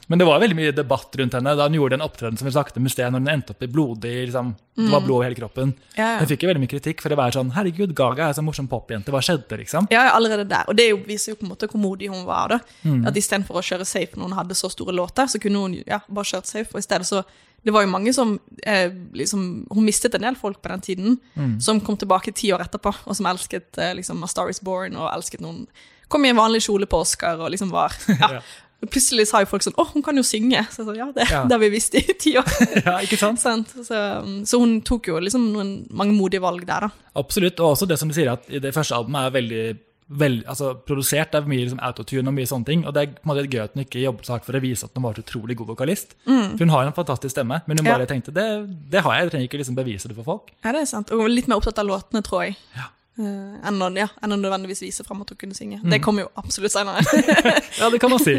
[0.09, 2.51] Men det var veldig mye debatt rundt henne da hun gjorde en opptredenen som vi
[2.55, 5.27] snakket om i sted, når hun endte opp i blodig liksom, Det var blod over
[5.27, 5.73] hele kroppen.
[5.75, 5.89] Mm.
[5.99, 6.19] Ja, ja.
[6.23, 8.67] Hun fikk jo veldig mye kritikk for å være sånn Herregud, Gaga er så morsom
[8.71, 9.11] popjente.
[9.13, 9.85] Hva skjedde, liksom?
[9.93, 10.63] Ja, allerede der.
[10.71, 12.55] Og det er viser jo på en måte hvor modig hun var.
[12.55, 12.59] da.
[12.87, 13.03] Mm.
[13.05, 15.99] At Istedenfor å kjøre safe når hun hadde så store låter, så kunne hun ja,
[16.09, 16.73] bare kjørt safe.
[16.73, 17.21] Og i stedet så
[17.61, 21.19] Det var jo mange som eh, liksom Hun mistet en del folk på den tiden,
[21.35, 21.59] Mm.
[21.61, 24.95] som kom tilbake ti år etterpå, og som elsket eh, liksom A Star Is Born,
[24.95, 25.67] og elsket noen
[26.09, 28.39] Kom i en vanlig kjole på Oscar og liksom var Ja.
[28.87, 30.61] Plutselig sa jo folk sånn 'Å, hun kan jo synge'.
[30.71, 31.43] Så jeg sa ja, det, Ja.
[31.43, 32.47] det har vi visst i ti år.
[32.85, 33.39] ja, ikke sant?
[33.89, 33.99] Så,
[34.47, 36.89] så hun tok jo liksom noen, mange modige valg der, da.
[37.15, 37.59] Absolutt.
[37.59, 39.77] Og også det som du sier, at det første albumet er veldig
[40.09, 41.31] vel, altså, produsert.
[41.31, 42.85] Det er mye liksom, autotune og mye sånne ting.
[42.87, 44.61] Og det er på en måte gøy at hun ikke jobbet så hardt for å
[44.63, 46.15] vise at hun var så utrolig god vokalist.
[46.25, 47.97] For hun har en fantastisk stemme, men hun Ja.
[47.97, 48.47] bare tenkte det,
[48.89, 50.49] det har jeg, jeg trenger ikke liksom bevise det for folk.
[50.63, 51.11] Ja, det er sant.
[51.11, 52.55] Og litt mer opptatt av låtene, tror jeg.
[52.75, 52.87] Ja.
[53.19, 55.81] Eh, enn, å, ja, enn å nødvendigvis vise fram at hun kunne synge.
[55.83, 55.89] Mm.
[55.91, 57.03] Det kommer jo absolutt senere.
[57.79, 58.37] Ja, det kan man si.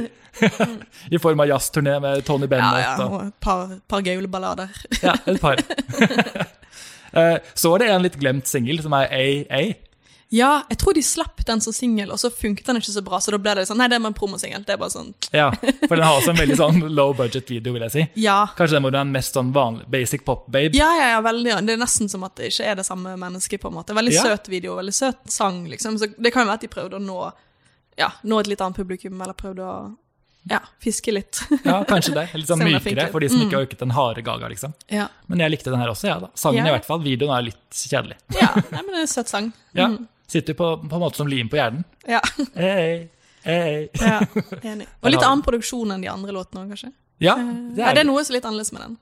[1.14, 2.80] I form av jazzturné med Tony Bennett.
[2.80, 4.72] ja, ja, og et par, par gaule-ballader.
[5.04, 5.60] ja, et par.
[7.10, 9.62] Eh, Så var det en litt glemt singel som er AA.
[10.30, 13.18] Ja, jeg tror de slapp den som singel, og så funket den ikke så bra,
[13.18, 14.62] så da ble det sånn Nei, det er bare en promosingel.
[14.62, 15.48] Det er bare sånn Ja,
[15.88, 18.04] for den har også en veldig sånn low budget video, vil jeg si.
[18.22, 18.36] Ja.
[18.58, 20.70] Kanskje den hvor den er mest sånn vanlig, basic pop-babe.
[20.78, 21.56] Ja, ja, ja, veldig.
[21.66, 23.96] Det er nesten som at det ikke er det samme mennesket, på en måte.
[23.98, 24.22] Veldig Ja.
[24.28, 25.98] søt video, veldig søt sang, liksom.
[25.98, 27.18] Så det kan jo være at de prøvde å nå,
[27.98, 29.96] ja, nå et litt annet publikum, eller prøvde å
[30.48, 31.40] ja, fiske litt.
[31.64, 32.24] Ja, kanskje det.
[32.34, 34.72] Litt sånn mykere for de som ikke har orket den harde Gaga, liksom.
[34.88, 35.08] ja.
[35.28, 36.30] Men jeg likte den her også, ja da.
[36.34, 36.70] Sangen Ja.
[36.72, 37.02] i hvert fall.
[37.04, 38.16] Videoen er litt kjedelig.
[38.38, 38.48] ja.
[38.70, 39.52] Nei, men det er en søt sang.
[39.76, 39.86] Ja.
[39.92, 40.08] Mm.
[40.30, 41.84] Sitter på, på en måte som lim på hjernen.
[42.08, 42.20] Ja.
[42.54, 43.08] Hey,
[43.44, 43.88] hey.
[44.00, 44.20] ja.
[44.62, 44.86] Enig.
[45.02, 46.92] Og litt annen produksjon enn de andre låtene òg, kanskje.
[47.20, 48.98] Ja, Det det er, er det noe som er litt annerledes med den.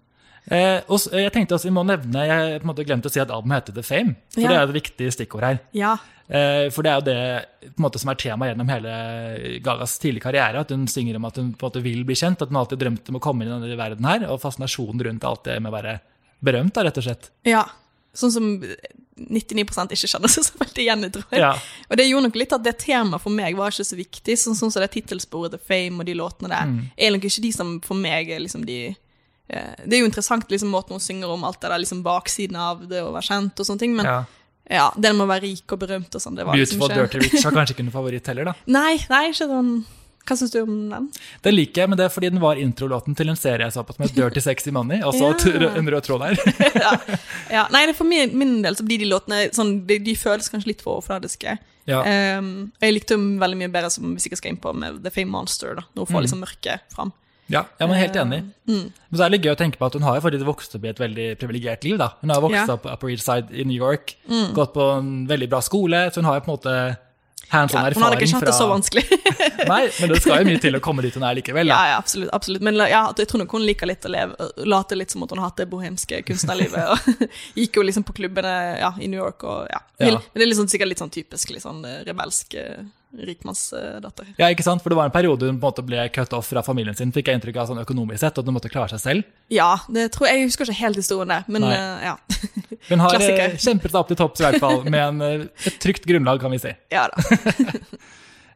[0.50, 3.10] Eh, og så- jeg tenkte også vi må nevne Jeg på en måte glemte å
[3.12, 4.16] si at albumet heter The Fame.
[4.32, 4.48] For Ja.
[4.48, 5.58] det er et viktig stikkord her.
[5.72, 5.96] Ja.
[6.30, 10.60] Eh, for det er jo det måte, som er tema gjennom hele Gagas tidlige karriere.
[10.60, 12.78] At hun synger om at hun på en måte vil bli kjent, at hun alltid
[12.78, 14.28] drømte om å komme inn i denne verden her.
[14.30, 16.00] Og fascinasjonen rundt alt det med å være
[16.44, 17.30] berømt, da, rett og slett.
[17.44, 17.64] ja.
[18.14, 18.64] Sånn som
[19.16, 21.40] 99 ikke kjenner seg så veldig igjen i, tror jeg.
[21.40, 21.52] Ja.
[21.90, 24.36] Og det gjorde nok litt at det temaet for meg var ikke så viktig.
[24.40, 26.80] Sånn sånn som det tittelsporet The Fame og de låtene der, Mm.
[26.96, 28.94] er nok ikke de som for meg er liksom de eh,
[29.48, 32.82] Det er jo interessant liksom måten hun synger om alt det der liksom baksiden av
[32.90, 34.18] det å være kjent og sånne ting, men ja,
[34.68, 34.88] ja.
[34.96, 37.46] det med å være rik og berømt og sånn, det var liksom Beautiful Dirty Rich
[37.48, 38.54] har kanskje ikke noen favoritt heller, da.
[38.68, 39.70] Nei, nei, ikke sånn
[40.28, 41.06] Hva syns du om den?
[41.46, 43.80] Den liker jeg, men det er fordi den var introlåten til en serie jeg så
[43.88, 45.00] på som het Dirty Sexy Money.
[45.08, 45.70] Også Ja.
[45.80, 46.36] en rød tråd der.
[47.56, 50.12] Ja, nei, det er for min, min del så blir de låtene sånn, de, de
[50.20, 51.56] føles kanskje litt for overfladiske.
[51.88, 52.02] Ja.
[52.36, 55.00] Um, og jeg likte dem veldig mye bedre som vi sikkert skal inn på med
[55.06, 56.26] The Fame Monster, da, når hun får Mm.
[56.28, 57.14] liksom mørket fram.
[57.48, 58.42] Ja, ja, men helt enig.
[58.68, 58.90] Mm.
[58.92, 60.74] Men så er det litt gøy å tenke på at hun har jo faktisk vokst
[60.76, 61.96] opp i et veldig privilegert liv.
[61.98, 62.10] da.
[62.20, 62.64] Hun har vokst Ja.
[62.68, 62.74] Mm.
[62.76, 64.16] opp på Upper East Side i New York,
[64.54, 66.96] gått på en veldig bra skole, så hun har jo på en måte
[67.48, 69.04] hands on Ja, hun hadde ikke hatt fra det så vanskelig.
[69.72, 71.66] Nei, men det skal jo mye til å komme dit hun er likevel.
[71.70, 71.86] ja, Da.
[71.88, 72.28] ja, absolutt.
[72.36, 72.60] absolutt.
[72.68, 75.40] Men ja, jeg tror nok hun liker litt å leve, late litt som at hun
[75.40, 76.84] har hatt det bohemske kunstnerlivet.
[76.92, 77.24] og
[77.56, 78.52] Gikk jo liksom på klubbene
[78.84, 79.80] ja, i New York og ja.
[79.98, 80.20] Ja.
[80.20, 82.84] Men det er liksom, sikkert litt sånn typisk litt sånn eh, rebelsk eh,
[83.16, 84.26] rikmannsdatter.
[84.36, 84.82] Ja, ikke sant?
[84.84, 87.12] For det var en periode hun på en måte ble cut off fra familien sin,
[87.14, 89.30] fikk jeg inntrykk av sånn økonomisk sett, at hun måtte klare seg selv.
[89.54, 91.72] Ja, det tror jeg, jeg husker ikke helt historien der, men Nei.
[91.76, 92.16] eh, ja.
[92.90, 93.54] Hun har Klassiker.
[93.54, 96.40] eh, kjempet seg opp til topps i hvert fall, med en, eh, et trygt grunnlag,
[96.44, 96.74] kan vi si.
[96.92, 97.16] ja da.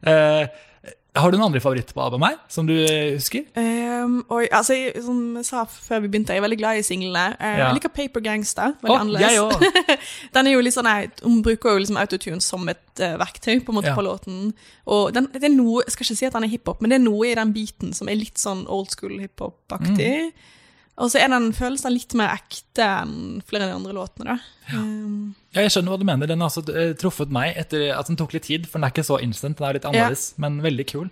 [1.13, 3.43] Har du noen andre favoritter på albumet her, som du eh, husker?
[3.53, 4.73] Um, og altså,
[5.05, 7.35] som jeg sa før vi begynte, jeg er veldig glad i singlene.
[7.37, 7.67] Uh, Ja.
[7.67, 8.73] Jeg liker Paper Gangster.
[8.81, 9.93] Veldig oh, annerledes.
[10.33, 13.59] Den er jo litt sånn, nei, Hun bruker jo liksom autotune som et uh, verktøy
[13.61, 13.95] på en måte Ja.
[13.99, 14.55] på låten.
[14.89, 16.97] Og den, det er noe, Jeg skal ikke si at den er hiphop, men det
[16.97, 20.11] er noe i den biten som er litt sånn old school hiphop-aktig.
[20.33, 20.51] Mm.
[20.97, 24.35] Og så er den, følelsen litt mer ekte enn flere av de andre låtene.
[24.35, 24.77] da.
[24.77, 26.27] Um, Ja, jeg skjønner hva du mener.
[26.29, 28.93] Den har også eh, truffet meg etter at den tok litt tid, for den er
[28.93, 29.57] ikke så instant.
[29.57, 31.09] Den er litt annerledes, men veldig kul.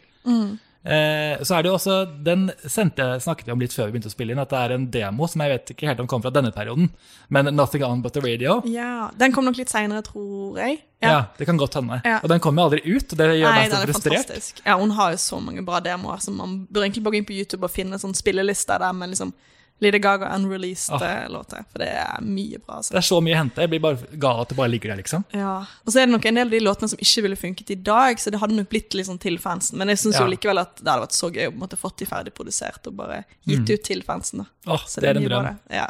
[0.82, 3.94] Eh, så er det jo også, Den sendte jeg snakket vi om litt før vi
[3.94, 6.10] begynte å spille inn, at det er en demo som jeg vet ikke helt om
[6.10, 6.89] kom fra denne perioden,
[7.30, 8.65] men 'Nothing On But The Radio'.
[8.65, 10.82] Ja, Den kom nok litt seinere, tror jeg.
[11.02, 11.26] Ja.
[11.38, 12.02] Det kan godt hende.
[12.06, 12.20] Ja.
[12.24, 14.26] Og den kommer aldri ut, og det gjør Nei, meg så er frustrert.
[14.26, 14.62] fantastisk.
[14.65, 17.26] Ja, Hun har jo så mange bra demoer, så man bør egentlig bare gå inn
[17.26, 19.34] på YouTube og finne sånn spillelister der med liksom
[19.82, 21.04] Lady Gaga unreleased Ah.
[21.24, 21.63] eh, låter.
[21.72, 22.76] For det er mye bra.
[22.78, 22.91] Altså.
[22.94, 23.62] Det er så mye å hente.
[23.63, 25.24] Jeg blir bare gal at det bare ligger der, liksom.
[25.34, 25.56] Ja.
[25.86, 27.76] Og så er det nok en del av de låtene som ikke ville funket i
[27.76, 29.78] dag, så det hadde nok blitt litt sånn til fansen.
[29.82, 30.26] Men jeg syns Ja.
[30.28, 32.96] jo likevel at det hadde vært så gøy å måtte fått de ferdig produsert og
[32.96, 34.46] bare gitt ut til fansen.
[34.46, 34.46] da.
[34.74, 35.58] Åh, Så det, det er en drøm.
[35.72, 35.88] Ja.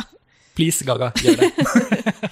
[0.56, 2.32] Please, Gaga, gjør det.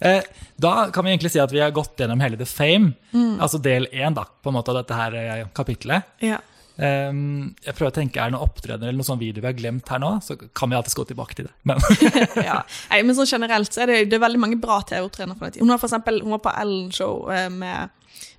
[0.00, 0.22] eh,
[0.56, 3.38] da kan vi egentlig si at vi har gått gjennom hele The Fame, Mm.
[3.40, 6.02] altså del én på en måte av dette her eh, kapitlet.
[6.20, 6.38] ja.
[6.78, 9.56] Um, jeg prøver å tenke, Er det noen opptredener eller noen sånn video vi har
[9.58, 10.12] glemt her nå?
[10.22, 11.54] Så kan vi alltid gå tilbake til det.
[11.66, 11.80] Men
[12.48, 12.60] ja.
[12.92, 15.56] Nei, men sånn generelt så er det, det er veldig mange bra TV-opptredener fra den
[15.58, 15.66] tiden.
[15.68, 17.94] Hun, for eksempel, hun var på Ellen-show eh, med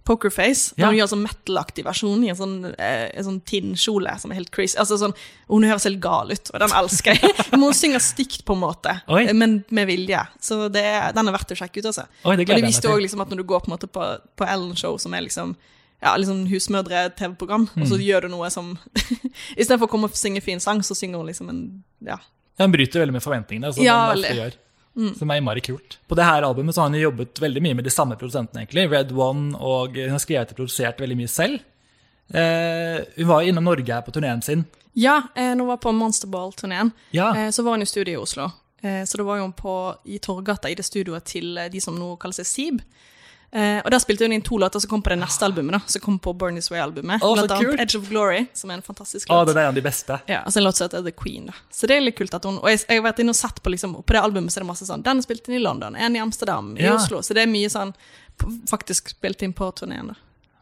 [0.07, 0.87] Pokerface, Ja.
[0.89, 4.77] hun gjør sånn metal-aktig versjon i en sånn, eh, sånn tinnkjole som er helt crazy.
[4.81, 5.13] Altså sånn,
[5.51, 7.33] Hun høres helt gal ut, og den elsker jeg.
[7.51, 9.25] Men hun synger stygt, på en måte, Oi.
[9.27, 10.23] eh, men med vilje.
[10.41, 11.91] Så det, den er verdt å sjekke ut.
[11.91, 12.07] Altså.
[12.23, 12.95] Oi, det og viste til.
[12.95, 14.07] også liksom at når du går på, en måte på,
[14.39, 15.53] på Ellen-show, som er liksom
[16.01, 18.05] ja, liksom husmødre-TV-program, og så Mm.
[18.07, 18.77] gjør du noe som
[19.59, 22.17] Istedenfor å komme og synge fin sang, så synger hun liksom en ja,
[22.57, 23.73] ja hun bryter veldig med forventningene.
[23.73, 24.53] Som Ja, den ofte veldig.
[24.99, 25.13] Mm.
[25.15, 25.97] Som er innmari kult.
[26.09, 28.63] På det her albumet så har hun jobbet veldig mye med de samme produsentene.
[28.65, 28.89] egentlig.
[28.91, 31.59] Red One, og hun har skrevet og produsert veldig mye selv.
[32.33, 34.65] Eh, hun var innom Norge her på turneen sin.
[34.93, 37.29] Ja, eh, når hun var på Monsterball-turneen, Ja.
[37.35, 38.51] eh, så var hun i studio i Oslo.
[38.83, 41.95] Eh, så da var hun på, i Torgata, i det studioet til eh, de som
[41.97, 42.81] nå kaller seg Seeb.
[43.51, 45.79] Eh, og der spilte hun inn to låter som kom på det neste albumet, da,
[45.89, 47.23] som kom på Burn This Way-albumet.
[47.23, 47.79] oh, Blant annet.
[47.81, 50.19] Edge of Glory, som er en fantastisk Å, Oh, det er en av de beste.
[50.29, 51.47] Ja, altså en låt som heter The Queen.
[51.47, 51.53] da.
[51.73, 53.73] Så det er litt kult at hun Og jeg, jeg vet, jeg og sett på
[53.73, 55.95] liksom, på det albumet så er det masse sånn Den er spilt inn i London,
[55.95, 56.93] en i Amsterdam, i Ja.
[56.95, 57.23] Oslo.
[57.25, 57.93] Så det er mye sånn
[58.69, 60.07] faktisk spilt inn på turneen.
[60.13, 60.15] da.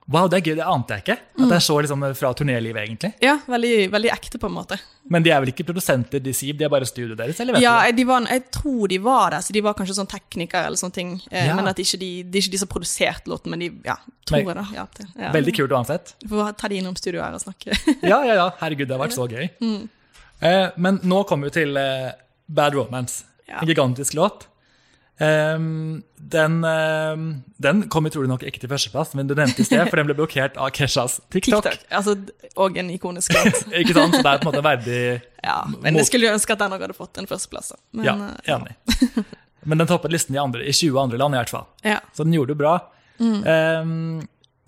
[0.09, 1.15] Wow, det er gøy, det ante jeg ikke.
[1.35, 3.09] At det er så liksom fra turnélivet, egentlig.
[3.19, 4.77] Ja, veldig, veldig ekte, på en måte.
[5.11, 7.63] Men de er vel ikke produsenter, de Siv, de er bare studioet deres, eller vet
[7.65, 8.03] Ja, du?
[8.07, 11.11] var, jeg tror de var der, så de var kanskje sånn teknikere eller sånne ting.
[11.31, 11.55] Eh, Ja.
[11.59, 13.97] Men at ikke de, det er ikke de som har produsert låten, men de ja,
[14.25, 15.31] tror Men- jeg da Ja, det, Ja.
[15.35, 16.13] Veldig kult uansett.
[16.23, 17.75] Vi får ta de innom studio her og snakke.
[18.03, 18.49] Ja, ja, ja.
[18.61, 19.49] Herregud, det har vært så gøy.
[19.61, 19.89] Mm.
[20.41, 22.11] Eh, men nå kommer vi til eh,
[22.47, 23.25] Bad Romance.
[23.49, 24.47] En gigantisk låt.
[25.19, 29.81] Ehm, den, um, den kom utrolig nok ikke til førsteplass, men du nevnte i sted,
[29.89, 31.65] for den ble blokkert av Keshas TikTok.
[31.65, 31.87] TikTok.
[31.89, 32.13] Altså,
[32.55, 33.63] og en ikonisk låt.
[33.81, 34.13] Ikke sant?
[34.13, 35.01] Så det er på en måte verdig
[35.47, 37.73] Ja, men jeg skulle jo ønske at den òg hadde fått en førsteplass.
[37.97, 39.25] Men, Ja, eh, enig.
[39.67, 41.67] Men den toppet listen i, andre, i 20 andre land, i hvert fall.
[41.87, 41.99] ja.
[42.13, 42.77] Så den gjorde det bra.
[43.17, 43.39] Mm.
[43.41, 44.27] Um,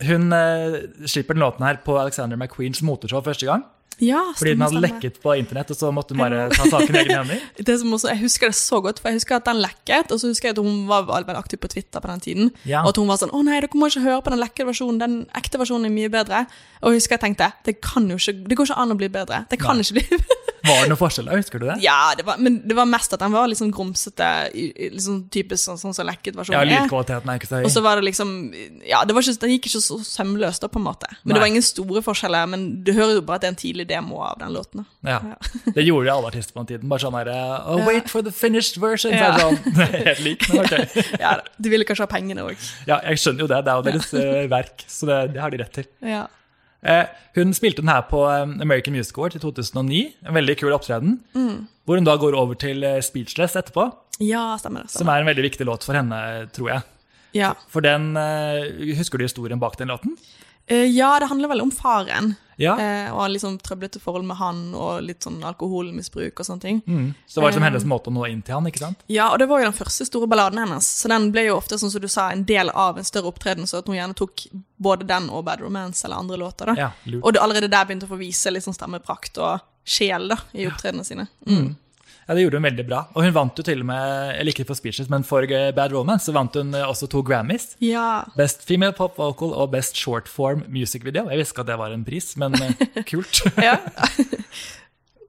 [0.10, 3.66] hun uh, slipper den låten her på Alexander McQueens moteshow første gang.
[4.00, 4.88] Ja Fordi den hadde stemmer.
[4.88, 7.42] lekket på internett, og så måtte hun bare ta saken i egne hender.
[7.58, 10.22] Det som også, jeg husker det så godt, for jeg husker at den lekket, og
[10.22, 12.52] så husker jeg at hun var veldig aktiv på Twitter på den tiden.
[12.66, 12.84] Ja.
[12.84, 15.00] Og at hun var sånn 'Å nei, dere må ikke høre på den lekkede versjonen,
[15.00, 16.46] den ekte versjonen er mye bedre'.
[16.82, 19.46] Og jeg husker jeg tenkte det ikke, det går ikke an å bli bedre.
[19.50, 19.84] Det kan Nei.
[19.84, 20.24] ikke bli
[20.60, 21.78] Var det noen forskjeller, husker du det?
[21.82, 24.28] Ja, det var, men det var mest at den var sånn grumsete,
[24.92, 27.68] liksom typisk sånn, som så lekket versjonen ja, lydkvaliteten er ikke så høy.
[27.70, 28.34] Og så var det liksom
[28.88, 31.10] Ja, det var ikke, den gikk ikke så sømløst, da, på en måte.
[31.24, 31.38] Men Nei.
[31.38, 32.50] det var ingen store forskjeller.
[32.52, 34.86] Men du hører jo bare at det er en tidlig demo av den låten.
[35.06, 35.20] Ja.
[35.32, 35.38] Ja.
[35.76, 36.90] Det gjorde alle artister på den tiden.
[36.92, 37.32] Bare sånn her,
[37.68, 39.16] oh, Wait for the finished version!
[39.16, 39.34] Ja.
[39.40, 39.60] sånn,
[40.08, 41.00] helt lik, men ok.
[41.26, 41.38] Ja.
[41.58, 42.60] De ville kanskje ha pengene òg.
[42.90, 43.64] Ja, jeg skjønner jo det.
[43.66, 44.44] Det er jo deres ja.
[44.52, 45.90] verk, så det, det har de rett til.
[46.06, 46.28] Ja.
[46.82, 50.04] Eh, hun spilte den her på eh, American Music Award i 2009.
[50.28, 51.18] En veldig kul opptreden.
[51.36, 51.68] Mm.
[51.84, 54.92] Hvor hun da går over til eh, Speechless etterpå, ja, stemmer det.
[54.92, 56.20] som er en veldig viktig låt for henne,
[56.56, 56.88] tror jeg.
[57.38, 57.54] Ja.
[57.70, 60.16] For den eh, Husker du historien bak den låten?
[60.70, 62.36] Eh, ja, det handler vel om faren.
[62.60, 62.74] Ja.
[62.76, 66.82] Eh, og liksom trøblete forhold med han, og litt sånn alkoholmisbruk og sånne ting.
[66.86, 67.14] Mm.
[67.26, 67.70] Så det var liksom Eh.
[67.70, 69.00] hennes måte å nå inn til han, ikke sant?
[69.08, 71.80] Ja, og det var jo den første store balladen hennes, så den ble jo ofte,
[71.80, 74.48] sånn som du sa, en del av en større opptreden, så at hun gjerne tok
[74.78, 76.76] både den og Bad Romance eller andre låter, da.
[76.76, 76.92] Ja.
[77.24, 81.06] Og det, allerede der begynte å få vise sånn stemmeprakt og sjel, da, i opptredenene
[81.06, 81.28] sine.
[81.48, 81.78] Mm.
[82.30, 82.98] Ja, det gjorde hun veldig bra.
[83.18, 85.96] Og hun vant jo til og med, eller ikke for Speeches, men for eh, Bad
[85.98, 87.72] Romance, så vant hun eh, også to Grammys.
[87.82, 88.22] Ja.
[88.38, 91.26] Best Female Pop Vocal og Best Short Form Music Video.
[91.32, 93.42] Jeg visste ikke at det var en pris, men eh, kult.
[93.58, 93.80] Ja.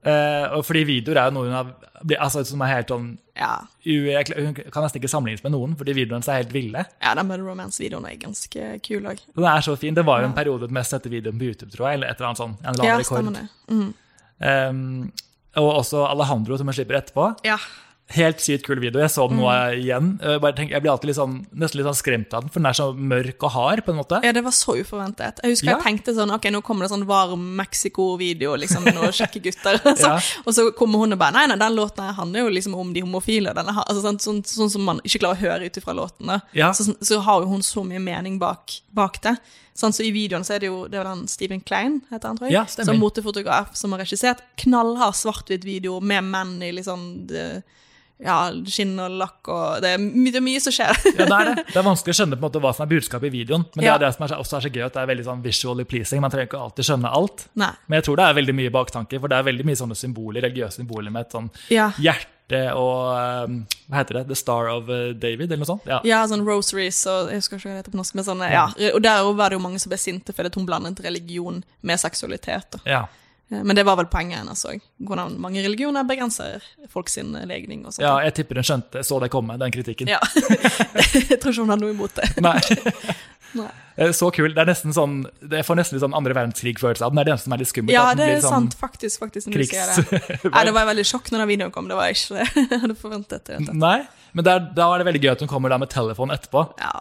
[0.05, 1.73] Uh, og fordi videoer er jo noe hun har
[2.21, 3.51] altså, som er helt sånn ja.
[3.85, 6.85] Hun kan nesten ikke sammenlignes med noen, fordi videoene er helt ville.
[7.01, 9.25] Ja, den Bad Romance-videoen er ganske kul òg.
[9.33, 9.97] Den er så fin.
[9.97, 12.21] Det var jo en periode med mest sette videoen på YouTube, tror jeg, eller et
[12.21, 13.41] eller annet sånn, en eller Ja, rekord.
[13.73, 13.91] Mm.
[14.41, 17.31] Um, og også Alejandro, som jeg slipper etterpå.
[17.47, 17.57] Ja.
[18.11, 18.99] Helt sykt kul video.
[19.01, 19.77] Jeg så den nå Mm.
[19.81, 20.07] igjen.
[20.21, 22.59] Jeg, bare tenker, jeg blir alltid litt sånn, nesten litt sånn skremt av den, for
[22.59, 24.19] den er så mørk og hard, på en måte.
[24.23, 25.39] ja, det var så uforventet.
[25.43, 25.77] Jeg husker Ja.
[25.79, 29.77] jeg tenkte sånn Ok, nå kommer det sånn varm Mexico-video, liksom, med noen kjekke gutter.
[29.97, 30.19] så, Ja.
[30.45, 32.91] og så kommer hun og bare Nei, nei, den låten her handler jo liksom om
[32.93, 33.53] de homofile.
[33.55, 36.41] Den er, altså, sånn, sånn, sånn som man ikke klarer å høre ut ifra låtene.
[36.53, 36.71] Ja.
[36.73, 39.37] Så, så har jo hun så mye mening bak, bak det.
[39.73, 42.37] Sånn så I videoen så er det jo det var den Stephen Klein, heter han,
[42.37, 44.41] tror jeg, Ja, som motefotograf som har regissert.
[44.57, 47.63] Knallhard svart-hvitt-video med menn i liksom det,
[48.21, 48.35] ja,
[48.69, 50.91] skinn og lakk og Det er, mye, det er mye som skjer.
[51.17, 51.65] Ja, det er det.
[51.71, 53.65] Det er vanskelig å skjønne på en måte hva som er budskapet i videoen.
[53.75, 53.97] Men Ja.
[53.97, 55.41] det er det som er så, også er så gøy, at det er veldig sånn
[55.45, 56.21] visually pleasing.
[56.21, 57.47] Man trenger ikke alltid skjønne alt.
[57.57, 57.71] Nei.
[57.87, 60.41] Men jeg tror det er veldig mye baktanke, for det er veldig mye sånne symboler,
[60.45, 61.89] religiøse symboler med et sånn Ja.
[61.97, 63.53] hjerte og um,
[63.89, 64.27] Hva heter det?
[64.27, 65.85] The Star of uh, David, eller noe sånt?
[65.87, 66.01] Ja.
[66.03, 68.65] Ja, sånn rosaries og Jeg husker ikke hva det heter på norsk, men sånne, ja.
[68.91, 72.75] Og der var det jo mange som ble sinte fordi hun blandet religion med seksualitet.
[72.75, 72.85] Og.
[72.85, 73.05] ja.
[73.51, 74.79] Eh, Men det var vel poenget hennes òg.
[75.03, 78.05] Hvordan mange religioner begrenser folk sin legning og sånt.
[78.05, 80.07] ja, jeg tipper hun skjønte, så det komme, den kritikken.
[80.07, 80.19] Ja.
[81.29, 82.29] jeg tror ikke hun hadde noe imot det.
[82.41, 82.57] Nei.
[83.59, 83.67] Nei.
[83.99, 84.53] Eh, Så kul.
[84.55, 85.17] Det er nesten sånn,
[85.51, 87.19] det får nesten litt sånn andre verdenskrig-følelse av den.
[87.19, 87.95] Det er det eneste som er litt skummelt.
[87.97, 89.19] Ja, det er sånn sant, faktisk.
[89.25, 90.39] faktisk sier det.
[90.47, 91.89] Nei, det var veldig sjokk når den videoen kom.
[91.91, 93.51] Det var ikke det jeg hadde forventet.
[93.51, 93.59] det.
[93.75, 93.97] Nei,
[94.31, 96.63] men der, da er det veldig gøy at hun kommer der med telefon etterpå.
[96.79, 96.93] Ja.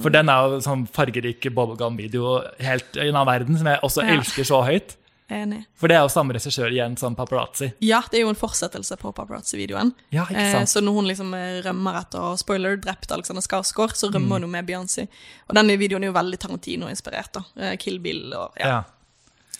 [0.00, 4.06] For den er jo sånn fargerik bubblegum-video helt i en annen verden, som jeg også
[4.08, 4.16] Ja.
[4.16, 4.96] elsker så høyt.
[5.30, 5.66] Enig.
[5.76, 7.72] For det er jo samme regissør igjen som paparazzi.
[7.84, 9.92] Ja, det er jo en fortsettelse på paparazzi-videoen.
[10.10, 10.68] Ja, ikke Eh, sant?
[10.72, 14.14] så når hun liksom eh, rømmer etter å spoiler drept Alexander Skarsgård, så Mm.
[14.14, 15.08] rømmer hun jo med Beyoncé.
[15.48, 17.32] Og denne videoen er jo veldig Tarantino-inspirert.
[17.32, 17.42] da.
[17.58, 18.82] Eh, Kill Bill og ja, Ja.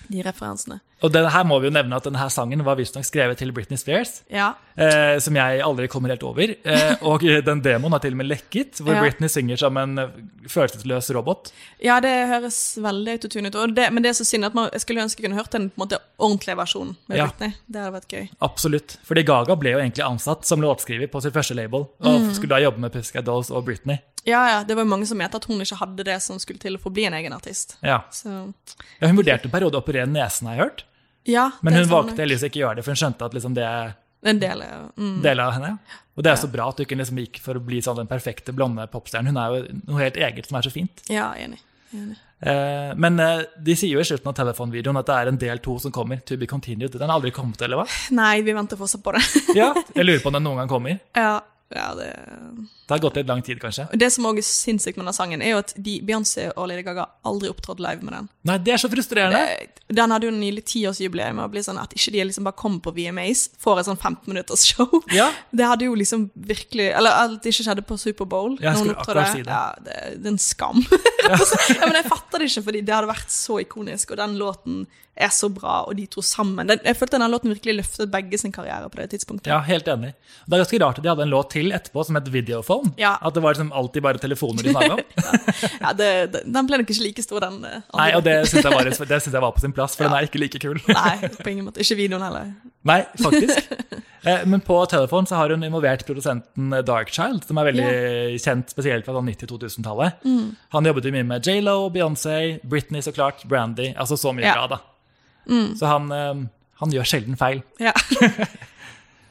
[0.08, 0.80] De referansene.
[1.02, 3.78] Og det her må vi jo nevne at denne sangen var visstnok skrevet til Britney
[3.78, 4.22] Spears.
[4.34, 4.48] Ja.
[4.74, 6.50] Eh, som jeg aldri kommer helt over.
[6.58, 9.04] Eh, og den demoen har til og med lekket, hvor Ja.
[9.04, 10.08] Britney synger som en eh,
[10.50, 11.52] følelsesløs robot.
[11.84, 13.74] ja, det høres veldig autotune ut.
[13.76, 15.68] Det, men det er så synd at man, jeg skulle ønske jeg kunne hørt en
[15.70, 17.26] på en måte, ordentlig versjon med Ja.
[17.30, 17.54] Britney.
[17.68, 18.28] Det hadde vært gøy.
[18.42, 18.98] Absolutt.
[19.06, 22.34] Fordi Gaga ble jo egentlig ansatt som låtskriver på sitt første label, og Mm.
[22.34, 23.98] skulle da jobbe med Pussycat Dolls og Britney.
[24.28, 26.60] Ja, ja, det var jo mange som mente at hun ikke hadde det som skulle
[26.60, 27.78] til for å bli en egen artist.
[27.84, 28.02] Ja.
[28.12, 30.84] Så ja, Hun vurderte en periode å operere nesen, har jeg hørt.
[31.28, 33.70] ja, Men hun valgte heldigvis ikke å gjøre det, for hun skjønte at liksom det
[34.28, 34.64] En del
[34.98, 35.18] mm.
[35.22, 35.76] del av henne.
[36.18, 38.08] Og det er så bra at du ikke liksom gikk for å bli sånn den
[38.10, 39.30] perfekte blonde popstjernen.
[39.30, 41.04] Hun er jo noe helt eget som er så fint.
[41.06, 41.60] Ja, enig.
[41.94, 42.16] enig.
[42.40, 45.62] Eh, men eh, de sier jo i slutten av telefonvideoen at det er en del
[45.62, 46.18] to som kommer.
[46.26, 46.98] To be continued.
[46.98, 47.86] Den har aldri kommet, eller hva?
[48.18, 49.22] Nei, vi venter fortsatt på det.
[49.58, 50.98] Ja, Jeg lurer på om den noen gang kommer.
[51.14, 51.38] ja,
[51.74, 52.08] ja, det
[52.88, 53.84] Det har gått litt lang tid, kanskje.
[53.92, 56.82] Det som også er sinnssykt med den sangen, er jo at de, Beyoncé og Lady
[56.86, 58.28] Gaga aldri opptrådte live med den.
[58.48, 59.42] Nei, det er så frustrerende.
[59.44, 62.80] Det- Den hadde jo nylig tiårsjubileum, og blir sånn at ikke de liksom bare kommer
[62.80, 64.88] på VMAs, får et sånn 15 minutters show.
[65.12, 65.30] Ja.
[65.52, 68.58] Det hadde jo liksom virkelig Eller at det ikke skjedde på Superbowl.
[68.60, 69.52] Jeg skulle akkurat si det.
[69.52, 70.80] Ja, det, det er en skam.
[71.28, 74.86] ja, men jeg fatter det ikke, fordi det hadde vært så ikonisk, og den låten
[75.20, 76.66] er så bra, og de to sammen.
[76.70, 79.50] Den, jeg følte denne låten virkelig løftet begge sin karriere på det tidspunktet.
[79.50, 80.12] Ja, helt enig.
[80.46, 82.92] Det er ganske rart at de hadde en låt til etterpå som het Videophone.
[83.00, 83.16] Ja.
[83.20, 85.04] At det var liksom alltid bare telefoner de snakka om.
[85.82, 87.58] Ja, det, det, den ble nok ikke like stor, den.
[87.64, 87.98] eh, andre.
[88.00, 90.60] Nei, og det syns jeg, jeg var på sin plass, for den er ikke like
[90.62, 90.78] kul.
[90.88, 91.82] Nei, på ingen måte.
[91.82, 92.50] Ikke videoen heller.
[92.88, 93.72] Nei, faktisk.
[94.26, 97.88] Eh, Men på telefon så har hun involvert produsenten Darkchild, som er veldig
[98.42, 100.22] kjent spesielt fra sånn 90-2000-tallet.
[100.26, 100.48] Mm.
[100.74, 103.92] Han jobbet jo mye med J.Lo, Beyoncé, Britney så klart, Brandy.
[103.96, 104.54] Altså så mye Ja.
[104.58, 104.80] bra, da.
[105.78, 106.42] Så han, eh,
[106.82, 107.62] han gjør sjelden feil.
[107.82, 107.94] Ja.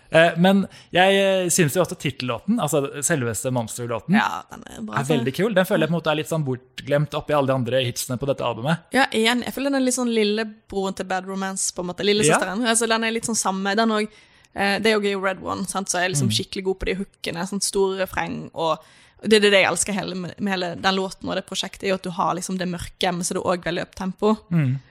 [0.09, 0.61] Eh, Men
[0.95, 5.55] jeg syns jo også tittellåten, altså selveste Monster-låten, ja, er er veldig kul.
[5.57, 8.15] Den føler jeg på en måte er litt sånn bortglemt oppi alle de andre hitsene
[8.21, 8.85] på dette albumet.
[8.95, 12.07] Ja, igjen, jeg føler den er litt sånn lillebroren til Bad Romance, på en måte.
[12.07, 12.63] Lillesøsteren.
[12.63, 13.75] Altså, den er litt sånn samme.
[13.75, 15.91] Den eh, det er jo Red One, sant?
[15.91, 17.47] så jeg er liksom skikkelig god på de hookene.
[17.51, 18.45] Sånn store refreng.
[18.55, 18.79] Og
[19.23, 21.95] det er det jeg elsker hele, med hele den låten og det prosjektet, er jo
[21.97, 24.33] at du har liksom det mørke, men så er det òg veldig uptempo.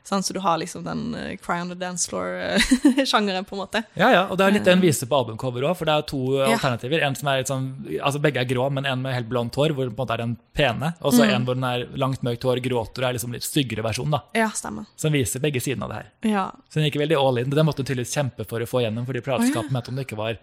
[0.06, 3.82] Sånn, så du har liksom den uh, Cry on the Dance Floor-sjangeren, på en måte.
[3.94, 6.06] Ja, ja, og det er litt det hun viser på albumcover òg, for det er
[6.10, 6.48] to Ja.
[6.56, 7.02] alternativer.
[7.06, 7.68] En som er litt sånn,
[8.00, 10.22] altså Begge er grå, men en med helt blondt hår, hvor på en måte er
[10.24, 10.92] den pene.
[11.06, 13.84] Og så en hvor den er langt mørkt hår, gråter og er liksom litt styggere
[13.86, 14.22] versjon, da.
[14.34, 14.86] Ja, stemmer.
[14.98, 16.10] Som viser begge sidene av det her.
[16.34, 16.44] Ja.
[16.70, 17.50] Så den gikk veldig all in.
[17.54, 20.38] Det måtte hun tydeligvis kjempe for å få gjennom, fordi plateselskapet mente hun ikke var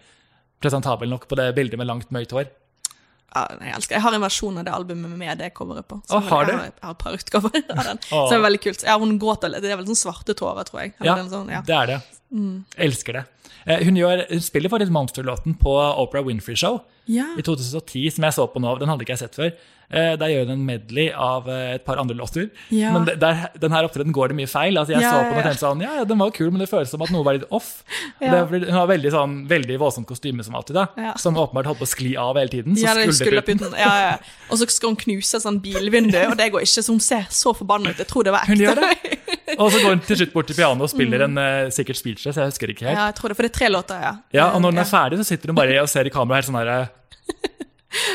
[0.64, 2.48] presentabel nok på det bildet med langt mørkt hår.
[3.34, 5.98] Jeg elsker Jeg har en versjon av det albumet med det coveret på.
[6.06, 6.52] Å, har du?
[6.52, 8.02] Jeg har, jeg har et par utgaver av den.
[8.06, 8.84] Så det er veldig kult.
[8.86, 9.56] Ja, hun gråter.
[9.58, 10.94] Det er vel sånn svarte tårer, tror jeg.
[11.02, 11.62] Ja, sånn, ja.
[11.66, 12.00] det er det.
[12.86, 13.24] Elsker det.
[13.66, 17.30] Eh, Hun, gjør, hun spiller faktisk Monster-låten på Opera Winfrey Show ja.
[17.38, 18.76] i 2010, som jeg så på nå.
[18.80, 19.54] Den hadde ikke jeg sett før.
[19.94, 22.48] Eh, Der gjør hun en medley av eh, et par andre låter.
[22.72, 22.92] Ja.
[22.94, 24.78] Men der, den her opptredenen går det mye feil.
[24.80, 26.70] Altså jeg Ja, så på den og tenkte sånn, ja, den var kul, men det
[26.70, 27.82] føles som at noe var litt off.
[28.24, 31.86] Det hun har veldig, sånn, veldig voldsomt kostyme som alltid, da, som åpenbart holdt på
[31.88, 32.76] å skli av hele tiden.
[32.78, 33.74] Så er skulderputen.
[34.48, 37.52] Og så skal hun knuse sånn bilvindu, og det går ikke, så hun ser så
[37.56, 38.00] forbanna ut.
[38.00, 39.33] Jeg tror det var ekte.
[39.44, 39.56] Det.
[39.60, 42.38] Og så går hun til slutt bort til pianoet og spiller en uh, sikkert speechless,
[42.40, 42.96] jeg husker ikke helt.
[42.96, 44.12] Ja, jeg tror det, for det er tre låter, ja.
[44.32, 46.48] Ja, og når den er ferdig, så sitter hun bare og ser i kamera helt
[46.48, 46.86] sånn her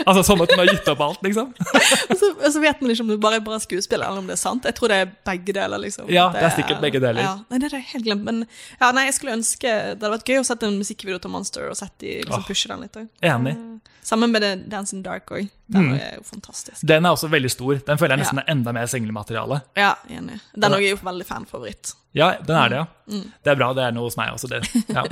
[0.06, 1.52] Altså Som at hun har gitt opp alt, liksom.
[2.12, 4.30] Og så, og så vet man ikke om det bare er bra skuespiller, eller om
[4.30, 4.66] det er sant.
[4.68, 6.10] Jeg tror det er begge deler, liksom.
[6.12, 7.22] Ja, det er sikkert begge deler.
[7.24, 7.34] Ja.
[7.52, 8.26] Nei, det er helt glemt.
[8.28, 11.34] Men ja, nei, jeg skulle ønske Det hadde vært gøy å sette en musikkvideo til
[11.34, 13.00] Monster, og sette de liksom pushe den litt.
[13.26, 13.56] Enig.
[13.56, 14.42] Eh, Sammen med
[14.72, 15.50] Dance in Dark òg.
[15.70, 16.82] Den er jo fantastisk.
[16.90, 17.78] Den er også veldig stor.
[17.86, 18.44] Den føler jeg nesten Ja.
[18.48, 19.60] er enda mer singlemateriale.
[19.78, 20.40] Ja, enig.
[20.58, 21.94] Den er jo veldig fanfavoritt.
[22.18, 22.86] Ja, den er det, ja.
[23.14, 23.28] Mm.
[23.46, 24.50] Det er bra, det er noe hos meg også.
[24.90, 25.04] Ja.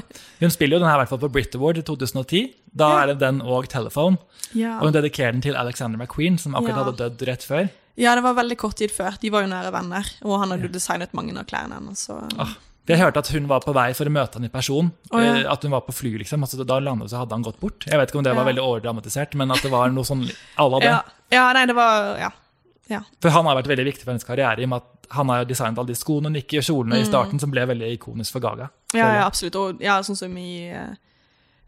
[0.41, 2.41] Hun spiller jo den her i hvert fall på Brit Award i 2010.
[2.73, 4.17] Da er det den og Telephone.
[4.57, 4.79] Ja.
[4.79, 7.69] Og hun dedikerer den til Alexander McQueen, som akkurat hadde dødd rett før.
[7.97, 9.15] ja, det var veldig kort tid før.
[9.21, 12.07] De var jo nære venner, og han hadde jo designet mange av klærne hennes.
[12.09, 12.17] Så.
[12.39, 12.55] Ah,
[12.87, 14.91] Jeg hørte at hun var på vei for å møte han i person.
[15.11, 15.33] Oh, ja.
[15.41, 16.41] Eh, At hun var på fly, liksom.
[16.45, 17.83] Altså, da landet så hadde han gått bort.
[17.85, 18.51] Jeg vet ikke om det var Ja.
[18.53, 20.23] veldig overdramatisert, men at det var noe sånn
[20.57, 20.85] Alle hadde.
[20.85, 21.01] Ja.
[21.31, 22.29] ja, nei, det var Ja.
[22.89, 23.01] ja.
[23.21, 25.45] For han har vært veldig viktig for hennes karriere, i og med at han har
[25.45, 27.01] designet alle de skoene, Nikki og kjolene Mm.
[27.01, 28.69] i starten, som ble veldig ikonisk for Gaga.
[28.93, 29.55] Ja, ja, absolutt.
[29.55, 30.95] Og ja, sånn som i eh,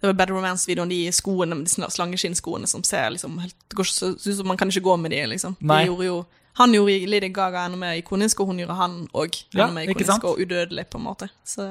[0.01, 3.55] Det var Bad Romance-videoen, de skoene, de slangeskinnskoene som ser liksom helt
[4.15, 5.57] som man kan ikke gå med de, liksom.
[5.59, 5.85] De Nei.
[5.87, 9.67] gjorde jo Han gjorde Lady Gaga enda mer ikonisk, og hun gjorde han òg Ja,
[9.67, 11.29] enda mer ikke ikonisk og udødelig, på en måte.
[11.45, 11.67] Så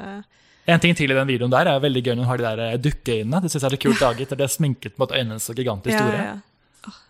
[0.69, 2.65] En ting til i den videoen der er veldig gøy når hun har de der
[2.73, 3.41] eh, dukkeøynene.
[3.43, 6.13] Det synes jeg er kult laget, og det er sminket at øynene så gigantisk store.
[6.13, 6.37] ja, ja.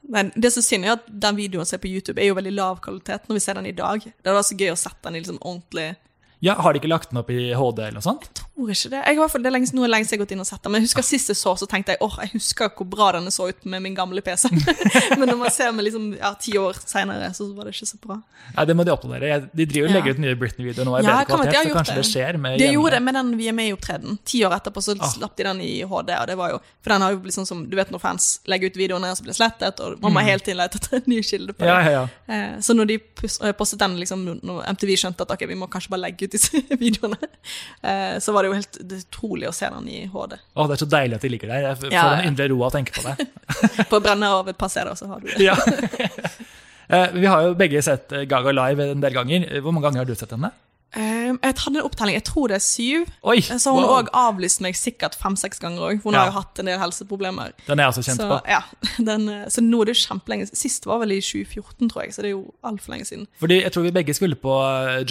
[0.03, 2.53] Men det som synd, er at den videoen som ser på YouTube, er jo veldig
[2.57, 4.01] lav kvalitet når vi ser den i dag.
[4.01, 5.89] Det hadde vært så gøy å sette den i liksom ordentlig
[6.41, 8.29] Ja, Har de ikke lagt den opp i HD eller noe sånt?
[8.59, 9.01] Jeg tror ikke det.
[9.07, 10.73] Jeg det er lenge, nå er lenge siden jeg har gått inn og sett den,
[10.73, 13.31] men jeg husker sist jeg så, så tenkte jeg åh, jeg husker hvor bra denne
[13.31, 14.51] så ut med min gamle PC.
[15.19, 17.99] men når man ser med liksom, ja, ti år senere, så var det ikke så
[18.03, 18.17] bra.
[18.57, 19.39] Nei, Det må de oppdatere.
[19.55, 20.15] De driver og legger Ja.
[20.15, 22.11] ut nye Britney-videoer nå i Ja, bedre kvalitet, så kanskje det det.
[22.11, 24.19] skjer med De gjorde det med den Vi er med i opptreden.
[24.25, 25.07] Ti år etterpå så Ah.
[25.15, 27.47] slapp de den i HD, og det var jo For den har jo blitt sånn
[27.47, 30.21] som Du vet når fans legger ut videoene, så blir det slettet, og man må
[30.27, 31.79] hele tiden lete etter en ny kilde på det.
[31.79, 31.93] Mm.
[31.93, 32.09] Ja.
[32.29, 35.69] Eh, Så når de eh, postet den, liksom, når MTV skjønte at ok, vi må
[35.71, 37.19] kanskje bare legge ut disse videoene,
[37.83, 40.37] eh, så var det jo helt utrolig å se den i HD.
[40.55, 41.67] Å, det er så deilig at de ligger der.
[41.73, 42.31] Jeg får Ja, en ja.
[42.31, 43.29] indre roa av å tenke på det.
[43.93, 45.41] På brenne av et par CD-er, så har du det.
[45.43, 45.57] Ja.
[46.89, 49.43] Eh, Vi har jo begge sett eh, Gaga live en del ganger.
[49.61, 50.49] Hvor mange ganger har du sett henne?
[50.97, 53.11] Jeg hadde en opptelling, jeg tror det er syv.
[53.29, 53.43] Oi!
[53.45, 54.07] Så har hun wow.
[54.17, 55.99] avlyst meg sikkert fem-seks ganger òg.
[56.01, 56.23] Hun Ja.
[56.23, 57.53] har jo hatt en del helseproblemer.
[57.67, 58.39] Den er jeg også kjent Så, på.
[58.49, 58.63] ja,
[59.05, 62.25] den, så nå er det jo kjempelenge Sist var vel i 2014, tror jeg, så
[62.25, 63.29] det er jo altfor lenge siden.
[63.37, 64.57] Fordi jeg tror vi begge skulle på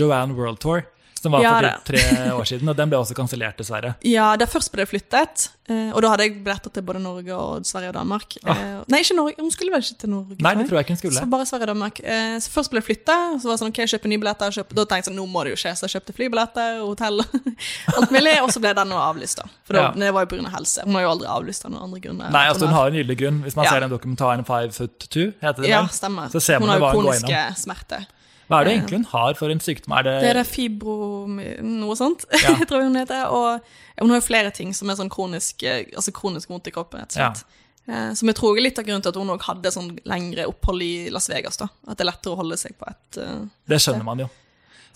[0.02, 0.82] Joanne World Tour,
[1.24, 3.96] som var Ja, for typ tre år siden, og den ble også kansellert, dessverre.
[4.18, 7.34] Ja, der først ble det flyttet, eh, og da hadde jeg billetter til både Norge
[7.36, 8.38] og Sverige og Danmark.
[8.46, 8.84] Ah.
[8.88, 10.38] Nei, ikke Norge, hun skulle vel ikke til Norge?
[10.40, 11.20] Nei, det tror jeg ikke hun skulle.
[11.22, 12.00] Så bare Sverige og Danmark.
[12.04, 14.56] Eh, så først ble det flyttet, så var det sånn, ok, jeg kjøper nye billetter.
[14.58, 17.24] Kjøper, da tenkte jeg sånn, nå må det jo skje, så jeg kjøpte flybilletter hotell
[17.98, 19.48] alt mulig, og så ble den nå avlyst da.
[19.68, 19.92] For da, Ja.
[19.98, 20.84] det var jo av helse.
[20.86, 22.32] Hun har jo aldri avlyst av noen andre grunner.
[22.32, 23.42] Nei, altså hun har en gyldig grunn.
[23.44, 23.72] Hvis man Ja.
[23.72, 25.90] ser den dokumentaren Five Foot Two, heter det Ja, vel?
[25.90, 26.30] stemmer.
[26.32, 28.08] Så ser man hun har jo hva
[28.48, 29.94] Hva er det egentlig hun har for en sykdom?
[30.00, 30.96] Er det, Det er det fibro...
[31.28, 32.56] noe sånt, Ja.
[32.68, 33.28] tror jeg hun heter.
[33.36, 33.60] Og
[34.00, 37.02] hun har jo flere ting som er sånn kronisk, eh, altså kronisk vondt i kroppen,
[37.04, 37.44] rett og slett.
[37.88, 38.14] Ja.
[38.20, 40.82] Som jeg tror er litt av grunnen til at hun også hadde sånn lengre opphold
[40.84, 41.56] i Las Vegas.
[41.58, 41.70] da.
[41.88, 44.28] At det er lettere å holde seg på et uh, det skjønner man jo.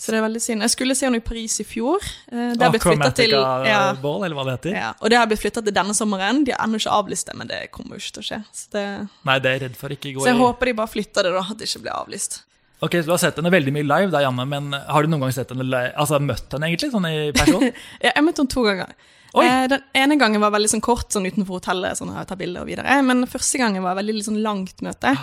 [0.02, 0.64] Så det er veldig synd.
[0.66, 2.02] Jeg skulle se henne i Paris i fjor.
[2.34, 3.30] eh, Det har Ah, blitt til
[3.70, 4.76] ja, Ball, eller hva det heter?
[4.76, 6.44] ja, Og det har blitt flyttet til denne sommeren.
[6.44, 8.40] De har ennå ikke avlyst det, men det kommer jo ikke til å skje.
[8.52, 8.86] Så, det,
[9.30, 11.24] Nei, det er jeg redd for ikke går så jeg i håper de bare flytter
[11.30, 11.44] det, da.
[11.52, 12.42] At det ikke blir avlyst.
[12.82, 15.28] Ok, så Du har sett henne veldig mye live, da, Janne, men har du noen
[15.28, 17.68] gang sett henne live, altså møtt henne egentlig, sånn i person?
[18.04, 18.96] Ja, jeg møtte henne to ganger.
[19.32, 22.66] Eh, den ene gangen var veldig sånn kort, sånn utenfor hotellet, sånn å ta bilder
[22.66, 22.98] og videre.
[23.06, 25.14] Men første gangen var veldig sånn langt møte.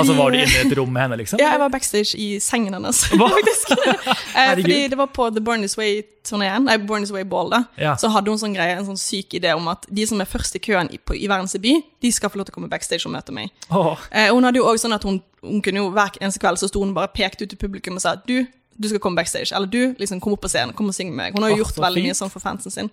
[0.00, 1.38] Altså Var du inne i et rom med henne, liksom?
[1.42, 3.02] Ja, jeg var backstage i sengen hennes,
[3.36, 3.70] faktisk.
[3.76, 7.62] eh, fordi det var på The Born This Way-turneen, nei, Born This Way Ball, da.
[7.80, 7.94] Ja.
[8.00, 10.56] Så hadde hun sånn greie, en sånn syk idé om at de som er først
[10.58, 13.06] i køen i, på, i verdens by, de skal få lov til å komme backstage
[13.06, 13.52] og møte meg.
[13.70, 13.94] Oh.
[14.10, 16.68] Eh, hun hadde jo også sånn at hun, hun kunne jo hver eneste kveld så
[16.72, 18.40] sto hun bare pekte ut til publikum og sa du,
[18.74, 21.20] du skal komme backstage, eller du, liksom kom opp på scenen, kom og syng med
[21.28, 21.36] meg.
[21.38, 22.10] Hun har jo Åh, gjort veldig fint.
[22.10, 22.88] mye sånn for fansen sin.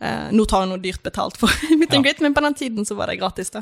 [0.00, 2.00] Eh, nå tar hun noe dyrt betalt for and Ja.
[2.00, 3.60] greet, men på den tiden så var det gratis da.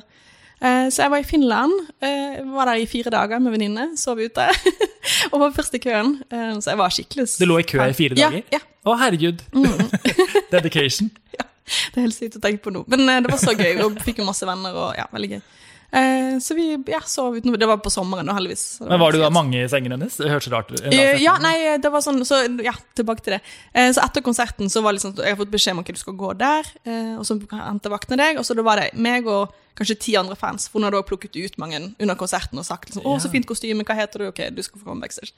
[0.58, 4.18] Eh, så jeg var i Finland, eh, var der i fire dager med venninne, sov
[4.18, 4.46] ute,
[5.32, 6.16] og var først i køen.
[6.30, 7.28] Eh, så jeg var skikkelig...
[7.38, 8.40] Du lå i kø i fire dager?
[8.50, 8.64] Ja, ja.
[8.88, 9.44] Å, herregud.
[10.54, 11.12] Dedication.
[11.36, 12.82] Ja, Det er helt sykt å tenke på nå.
[12.90, 15.42] Men det var så gøy, og fikk jo masse venner, og ja, veldig gøy.
[15.90, 17.56] Eh, så vi ja, sov utenfor.
[17.58, 18.80] Det var på sommeren, heldigvis.
[18.80, 20.18] Var Men var du da mange i sengen hennes?
[20.20, 20.82] Det hørtes rart ut.
[20.84, 23.40] Eh, ja, nei, det var sånn, så ja, tilbake til det.
[23.72, 26.00] Eh, så etter konserten så var det liksom, jeg har fått beskjed om at du
[26.00, 29.30] skal gå der, eh, og så henter vaktene deg, og så da var det meg
[29.32, 32.66] og kanskje ti andre fans, for hun hadde også plukket ut mange under konserten og
[32.68, 34.28] sagt liksom, å, så fint kostyme, hva heter du?
[34.28, 35.32] Ok, du skal få komme backstage.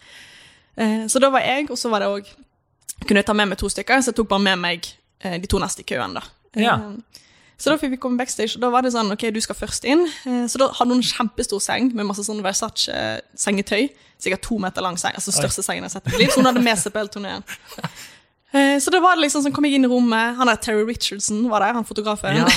[0.80, 2.42] Eh, så da var jeg, og så var det også,
[3.06, 5.58] kunne jeg ta med meg to stykker, så jeg tok bare med meg de to
[5.60, 6.22] neste i køen da.
[6.56, 6.78] Ja.
[7.60, 9.84] Så da fikk vi komme backstage, og da var det sånn, ok, du skal først
[9.84, 10.06] inn.
[10.24, 13.90] Eh, Så da hadde hun en kjempestor seng med masse sånn Versace-sengetøy.
[14.20, 16.32] Sikkert to meter lang seng, altså største sengen jeg har sett i mitt liv.
[16.32, 17.44] Så hun hadde med seg på hele turneen.
[18.52, 20.82] Eh, Så det var det liksom sånn, kom jeg inn i rommet, han der Terry
[20.88, 22.34] Richardson var der, han fotografen.
[22.40, 22.48] Ja.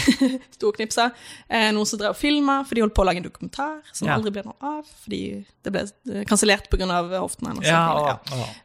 [0.56, 1.12] Sto og knipsa.
[1.48, 4.08] Eh, Noen som drev og filma, for de holdt på å lage en dokumentar som
[4.08, 4.16] Ja.
[4.18, 5.84] aldri ble noe av, fordi det ble
[6.16, 6.88] eh, kansellert pga.
[7.22, 7.68] hoften hennes.
[7.70, 8.18] Ja,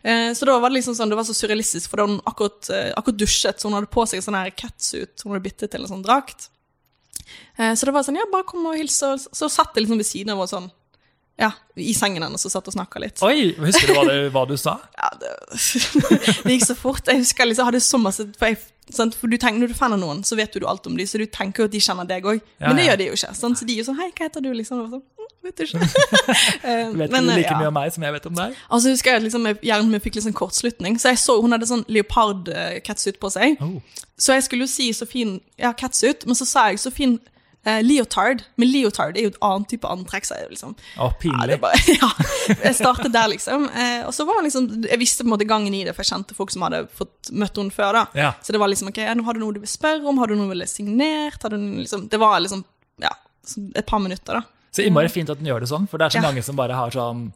[0.05, 0.33] Ja.
[0.35, 3.19] Så da var det liksom sånn, det var så surrealistisk, for da hun akkurat, akkurat
[3.21, 5.89] dusjet, så hun hadde på seg en sånn her catsuit, hun hadde byttet til en
[5.93, 6.49] sånn drakt.
[7.59, 10.31] Så det var sånn, ja, bare kom og hils, så satt jeg liksom ved siden
[10.33, 10.71] av og sånn,
[11.39, 13.21] ja, i sengen hennes og satt og snakket litt.
[13.23, 14.73] Oi, husker du hva, det, hva du sa?
[14.99, 15.31] Ja, det,
[16.45, 17.07] det gikk så fort.
[17.07, 18.59] Jeg husker liksom, jeg hadde så masse, for, jeg,
[18.95, 19.15] sant?
[19.15, 21.29] for du tenker, når du faner noen, så vet du alt om dem, så du
[21.31, 22.27] tenker jo at de kjenner deg.
[22.27, 22.91] Ja, Men det ja.
[22.91, 23.31] gjør de jo ikke.
[23.39, 23.61] Sant?
[23.61, 24.51] Så de er jo sånn, hei, hva heter du?
[24.59, 25.87] Liksom, og sånn, «Mm, vet du ikke.
[26.69, 27.57] Eh, Vet men, du eh, like ja.
[27.63, 28.57] mye om meg som jeg vet om deg?
[28.75, 31.39] Altså husker jeg at liksom, jeg- hjernen min fikk litt sånn kortslutning, så jeg så
[31.41, 33.57] hun hadde sånn leopard-catsuit på seg.
[33.65, 33.79] Oh.
[34.19, 37.17] Så jeg skulle jo si så fin ja, catsuit, men så sa jeg så fin
[37.65, 38.43] eh, leotard.
[38.61, 40.75] Men leotard er jo et annet type antrekk, liksom.
[40.99, 41.57] Å, pinlig.
[41.57, 42.11] Ja, bare, ja,
[42.65, 43.69] jeg startet der, liksom.
[43.73, 46.13] Uh, og så var liksom, jeg visste på en måte gangen i det, for jeg
[46.15, 48.01] kjente folk som hadde fått møtt henne før.
[48.01, 48.05] da.
[48.19, 48.35] Ja.
[48.43, 50.39] Så det var liksom, ok, nå har du noe du vil spørre om, har du
[50.39, 51.43] noe du vil ha signert?
[51.43, 52.65] Har du liksom, det var liksom,
[53.03, 53.13] ja,
[53.75, 54.47] et par minutter da.
[54.75, 56.77] Så innmari fint at den gjør det sånn, for det er så mange som bare
[56.77, 57.31] har sånn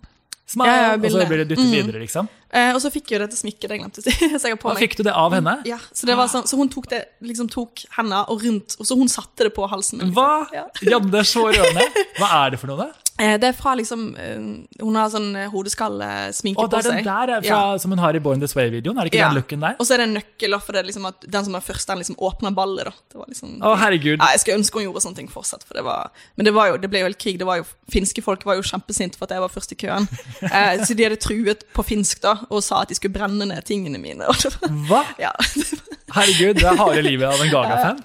[0.46, 1.72] smile, Ja, ja, og så blir det dyttet Mm.
[1.72, 2.28] videre, liksom.
[2.52, 4.10] Eh, og så fikk jeg jo dette smykket, jeg glemte å si,
[4.42, 4.78] så jeg på meg.
[4.82, 5.54] fikk du det av henne?
[5.64, 8.84] Ja, så det var sånn, så hun tok det, liksom tok henne og rundt, og
[8.86, 10.10] så hun satte det på halsen min.
[10.10, 10.18] liksom.
[10.20, 10.48] Hva?
[10.52, 10.66] Ja.
[10.82, 11.86] Ja, det er så rørende.
[12.20, 12.92] Hva er det for noe, da?
[13.20, 14.38] Eh, det er fra liksom, eh,
[14.82, 16.64] hun har sånn hodeskallesminke på seg.
[16.64, 17.76] Og det er den der er fra, Ja.
[17.78, 19.28] som hun har i Born This Way-videoen, er det ikke Ja.
[19.28, 19.76] den looken der?
[19.78, 21.86] Og så er det en nøkkel, for det er liksom at den som er først,
[21.86, 22.92] den liksom åpner ballet, da.
[23.12, 23.60] Det var liksom...
[23.60, 24.18] Å, herregud.
[24.18, 26.68] Ja, jeg skulle ønske hun gjorde sånne ting fortsatt, for det var, men det var
[26.72, 29.24] jo, det ble jo helt krig, det var jo, finske folk var jo kjempesinte for
[29.24, 30.08] at jeg var først i køen.
[30.52, 33.64] Eh, så de hadde truet på finsk da, og sa at de skulle brenne ned
[33.64, 34.24] tingene mine.
[34.88, 35.04] Hva?
[35.18, 35.30] ja.
[36.16, 38.02] Herregud, det er harde livet av en Gaga-fan.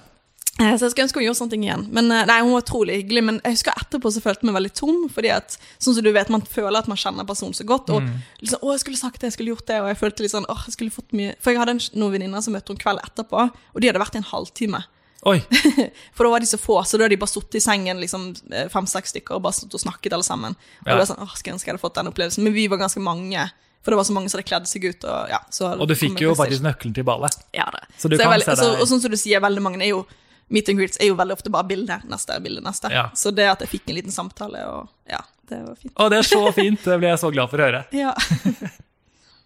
[0.58, 1.84] Eh, Så jeg skulle ønske hun gjorde sånne ting igjen.
[1.94, 3.22] Men eh, nei, hun var utrolig hyggelig.
[3.28, 4.96] Men jeg husker etterpå så følte jeg meg veldig tom.
[5.14, 7.90] Fordi at, sånn som du vet, man føler at man kjenner personen så godt.
[7.94, 8.02] Og
[8.42, 9.80] liksom, å, jeg skulle sagt det, jeg skulle gjort det.
[9.84, 12.16] Og jeg følte litt sånn, åh, jeg skulle fått mye For jeg hadde en, noen
[12.18, 13.44] venninner som møtte henne kveld etterpå,
[13.74, 14.82] og de hadde vært i en halvtime.
[15.26, 15.38] Oi,
[16.14, 18.28] For da var de så få, så da hadde de bare sittet i sengen liksom
[18.70, 20.54] fem-seks stykker og bare stått og snakket alle sammen.
[20.54, 20.92] Og Ja.
[20.94, 22.44] det var sånn, åh, skulle ønske jeg hadde fått den opplevelsen.
[22.46, 23.48] Men vi var ganske mange.
[23.82, 25.04] For det var så mange som hadde kledd seg ut.
[25.10, 27.34] Og, ja, så og du fikk jo faktisk nøkkelen til ballet.
[27.54, 27.82] Ja, det.
[27.98, 30.04] Så kan veldig- så, Og sånn som du sier, veldig mange er jo
[30.48, 32.90] Meet and greets er jo veldig ofte bare bilde, neste, bilde, neste.
[32.94, 33.08] Ja.
[33.18, 35.20] Så det at jeg fikk en liten samtale, og ja,
[35.50, 35.94] det var fint.
[35.94, 37.84] Å, det er så fint, det ble jeg så glad for å høre.
[37.96, 38.14] Ja.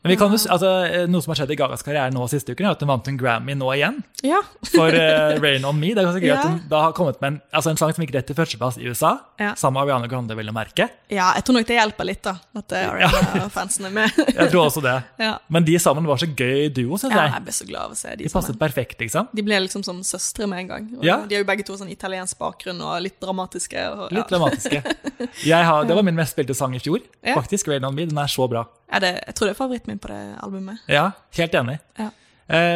[0.03, 2.67] Men vi kan altså, eh, Noe som har skjedd i Gagas karriere nå siste uken,
[2.67, 4.01] er at hun vant en Grammy nå igjen.
[4.27, 4.41] ja.
[4.73, 5.93] For uh, Rain On Me.
[5.95, 6.39] Det er ganske gøy Ja.
[6.41, 8.79] at hun da har kommet med en, altså en sang som gikk rett til førsteplass
[8.83, 9.13] i USA.
[9.39, 9.53] Ja.
[9.59, 10.89] Sammen med Ariana Grande, vil jeg merke.
[11.13, 12.35] ja, jeg tror nok det hjelper litt, da.
[12.59, 14.19] At eh, Ariana-fansen er med.
[14.27, 14.97] Jeg tror også det.
[15.27, 15.37] ja.
[15.49, 17.35] Men de sammen var så gøy duo, syns ja, jeg.
[17.37, 18.61] jeg ble så glad av å se de De passet sammen.
[18.65, 19.31] perfekt, liksom.
[19.33, 20.91] De ble liksom som søstre med en gang.
[21.05, 21.21] Ja.
[21.29, 23.87] De har jo begge to sånn italiensk bakgrunn og litt dramatiske.
[23.95, 24.07] Og.
[24.19, 24.83] Litt dramatiske.
[25.53, 26.99] Jeg har, det var min mest spilte sang i fjor.
[27.35, 28.07] Faktisk, Rain On Me.
[28.11, 28.67] Den er så bra.
[29.01, 30.79] Det, jeg tror det er favoritten min på det albumet.
[30.89, 31.79] Ja, helt enig.
[31.99, 32.09] Ja.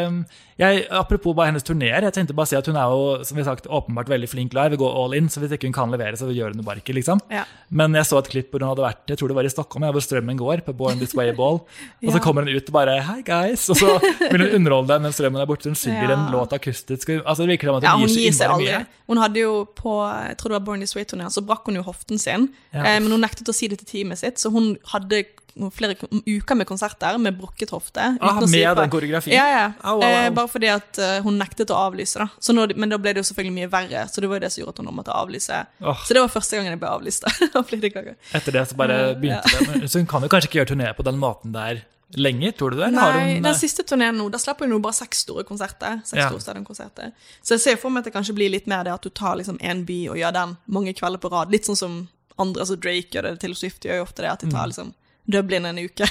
[0.06, 0.24] Um,
[0.56, 3.36] jeg, apropos bare hennes turneer, jeg tenkte bare å si at hun er jo som
[3.36, 6.16] vi sagt, åpenbart veldig flink live, går all in, så hvis ikke hun kan levere,
[6.16, 6.94] så gjør hun det bare ikke.
[6.96, 7.20] liksom.
[7.28, 7.42] Ja.
[7.68, 9.84] Men jeg så et klipp hvor hun hadde vært jeg tror det var i Stockholm,
[9.92, 11.60] hvor strømmen går, på Born This Way Ball.
[12.06, 13.68] Og så kommer hun ut og bare Hei, guys!
[13.72, 15.68] Og så vil hun underholde deg mens strømmen er borte.
[15.68, 17.12] Hun synger en låt akustisk.
[17.18, 18.80] Altså, det virker som at Ja, hun hun gir seg aldri.
[19.10, 21.84] Hun hadde jo på jeg tror det var Born This Way-turneen, så brakk hun jo
[21.86, 22.48] hoften sin.
[22.72, 25.26] Eh, men hun nektet å si det til teamet sitt, så hun hadde
[25.72, 25.96] flere
[26.26, 28.02] uker med konserter med brukket hofte.
[28.20, 29.36] Ah, å si den koreografien?
[29.36, 29.66] Ja, ja.
[29.80, 30.10] Au, au, au.
[30.10, 32.28] Eh, bare fordi at eh, hun nektet å avlyse, da.
[32.40, 34.52] Så når, men da ble det jo selvfølgelig mye verre, så det var jo det
[34.54, 35.58] som gjorde at hun måtte avlyse.
[35.82, 35.98] Oh.
[36.06, 37.34] Så det var første gangen jeg ble avlyst da
[38.36, 39.66] Etter det så bare begynte det.
[39.68, 41.82] Men, så hun kan jo kanskje ikke gjøre turné på den måten der
[42.16, 42.92] lenger, tror du det?
[42.94, 45.98] Nei, hun, den siste turneen nå, da slapp hun jo bare seks store konserter.
[46.06, 46.28] Seks Ja.
[46.30, 47.08] store.
[47.42, 49.36] Så jeg ser for meg at det kanskje blir litt mer det at du tar
[49.40, 51.50] liksom en by og gjør den mange kvelder på rad.
[51.50, 51.96] Litt sånn som
[52.38, 54.54] andre, altså Drake gjør det, Taylor Swift gjør jo ofte det, at de Mm.
[54.54, 54.94] tar liksom
[55.26, 56.06] Dublin en uke.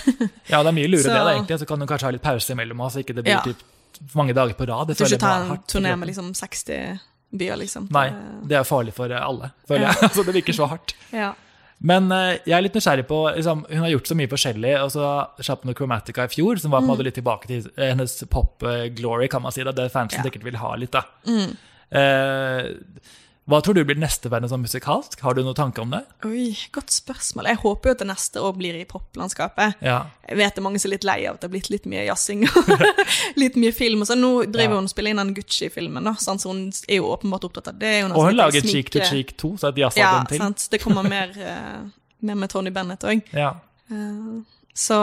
[0.49, 1.59] Ja, det er mye lurere Så- det, da, egentlig.
[1.61, 3.41] Så kan du kanskje ha litt pause imellom, så ikke det blir Ja.
[3.45, 3.63] typ
[4.15, 4.87] mange dager på rad.
[4.87, 6.99] Det Du skal ikke ta en turné med liksom 60
[7.35, 7.87] byer, liksom.
[7.91, 8.09] Nei,
[8.47, 9.95] Det- er farlig for alle, føler jeg.
[10.09, 10.95] Altså, det virker så hardt.
[11.13, 11.33] Ja.
[11.81, 14.81] Men eh, jeg er litt nysgjerrig på liksom, Hun har gjort så mye forskjellig.
[14.81, 15.09] og så
[15.43, 18.23] Chapman hun Chromatica i fjor, som var på en måte litt tilbake til eh, hennes
[18.31, 19.61] pop-glory, kan man si.
[19.63, 19.71] Da.
[19.75, 20.23] Det fansen Ja.
[20.29, 21.03] sikkert vil ha litt, da.
[21.91, 22.71] Eh,
[23.45, 25.19] hva tror du blir neste verden sånn musikalsk?
[25.21, 25.99] Har du noen tanke om det?
[26.25, 27.45] Oi, godt spørsmål.
[27.51, 29.75] Jeg håper jo at det neste år blir i poplandskapet.
[29.85, 29.99] Ja.
[30.27, 31.85] Jeg vet det er mange som er litt lei av at det har blitt litt
[31.85, 32.71] mye jazzing og
[33.43, 34.01] litt mye film.
[34.01, 34.79] og Så nå driver Ja.
[34.79, 37.93] hun og spiller inn den Gucci-filmen, da, så hun er jo åpenbart opptatt av det.
[38.07, 39.05] Hun Og hun lager Cheek to.
[39.05, 40.37] Cheek 2, så et Ja, den til.
[40.41, 40.67] sant.
[40.71, 41.85] Det kommer mer, eh,
[42.25, 43.21] mer med Tony Bennett òg.
[43.31, 43.53] Ja.
[44.75, 44.97] Så,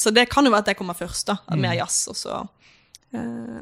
[0.00, 1.36] så det kan jo være at det kommer først, da.
[1.52, 1.60] Mm.
[1.60, 2.08] Mer jazz.
[2.10, 2.46] Og så eh,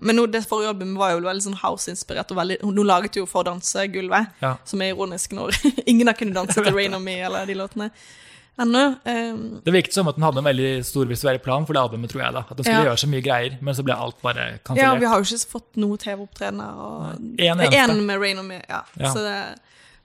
[0.05, 2.31] Men nå, det forrige albumet var jo veldig sånn house-inspirert.
[2.31, 4.57] og veldig, Hun laget jo For dansegulvet, Ja.
[4.65, 5.55] som er ironisk når
[5.87, 7.91] ingen har kunnet danse til Rain on Me eller de låtene
[8.59, 8.83] ennå.
[9.05, 12.11] Um, Det virket som at hun hadde en veldig stor visuell plan for det albumet,
[12.13, 12.33] tror jeg.
[12.37, 12.39] da.
[12.49, 12.85] At hun skulle Ja.
[12.91, 15.77] gjøre så mye greier, men så ble alt bare ja, vi har jo ikke fått
[15.77, 16.77] noe TV-opptredener.
[16.77, 17.61] og- en.
[17.61, 18.83] En med Rain on Me, ja.
[18.97, 19.11] Ja.
[19.13, 19.59] Så det,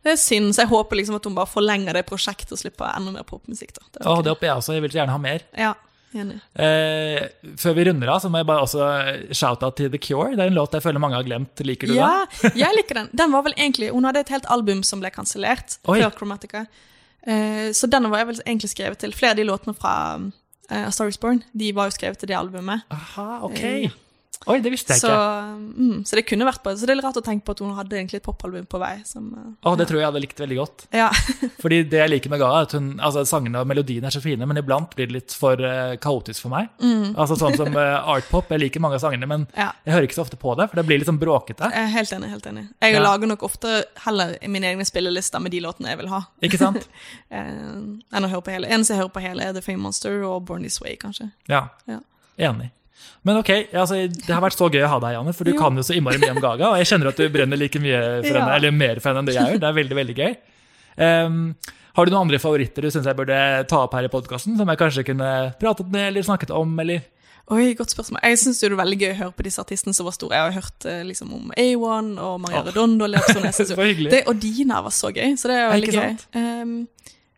[0.04, 0.54] det er synd.
[0.56, 3.74] Så jeg håper liksom at hun bare forlenger det prosjektet og slipper enda mer popmusikk.
[3.74, 3.82] da.
[3.94, 4.74] Det det håper jeg også.
[4.74, 5.42] Jeg vil gjerne ha mer.
[5.58, 5.74] Ja.
[6.14, 8.90] Eh, før vi runder av, så må jeg bare også
[9.30, 10.34] shout-out til The Cure.
[10.34, 11.62] Det er en låt jeg føler mange har glemt.
[11.66, 12.02] Liker du den?
[12.02, 13.10] Ja, jeg liker den.
[13.14, 16.66] Den var vel egentlig, Hun hadde et helt album som ble kansellert før Chromatica.
[17.28, 19.14] Eh, så den var jeg vel egentlig skrevet til.
[19.16, 22.32] Flere av de låtene fra uh, A Star Is Born de var jo skrevet til
[22.32, 22.86] det albumet.
[22.94, 23.60] Aha, ok.
[23.64, 23.98] Eh,
[24.48, 25.80] Oi, det visste jeg Så, ikke.
[25.84, 27.74] mm, så det kunne vært på Så det er rart å tenke på at hun
[27.76, 28.94] hadde egentlig et popalbum på vei.
[29.04, 30.86] Som, eh, Å, det tror jeg hadde likt veldig godt.
[30.96, 31.10] ja.
[31.64, 34.22] Fordi det jeg liker med Gaga, er at hun, altså sangene og melodiene er så
[34.24, 36.70] fine, men iblant blir det litt for uh, kaotisk for meg.
[37.20, 38.48] Altså Sånn som uh, artpop.
[38.56, 39.74] Jeg liker mange av sangene, men ja.
[39.84, 41.68] jeg hører ikke så ofte på det, for det blir litt sånn bråkete.
[41.76, 42.32] Jeg er helt enig.
[42.32, 43.04] helt enig Jeg Ja.
[43.04, 46.24] lager nok ofte heller mine egne spillelister med de låtene jeg vil ha.
[46.42, 46.88] Ikke sant?
[47.30, 48.68] Eh, enn å høre på hele.
[48.72, 51.30] Eneste jeg hører på hele, er The Fame Monster og Born This Way, kanskje.
[51.52, 51.68] Ja.
[51.92, 52.00] Ja.
[52.40, 52.72] Enig.
[53.28, 55.58] Men ok, altså, det har vært så gøy å ha deg, Janne, for du Jo.
[55.60, 58.00] kan jo så innmari mye om Gaga, og jeg kjenner at du brenner like mye
[58.24, 58.56] for henne, Ja.
[58.56, 59.60] eller mer for henne enn det jeg gjør.
[59.60, 60.36] Det er veldig, veldig gøy.
[61.00, 61.56] Um,
[61.96, 64.68] har du noen andre favoritter du syns jeg burde ta opp her i podkasten, som
[64.68, 67.02] jeg kanskje kunne pratet med eller snakket om, eller
[67.50, 68.22] Oi, godt spørsmål.
[68.22, 70.38] Jeg syns det er veldig gøy å høre på disse artistene som var store.
[70.38, 72.68] Jeg har hørt eh, liksom om A1 og Maria oh.
[72.68, 73.08] Redondo.
[73.90, 74.12] hyggelig.
[74.12, 76.14] Det, og Dina var så gøy, så det er veldig gøy.
[76.38, 76.76] Um,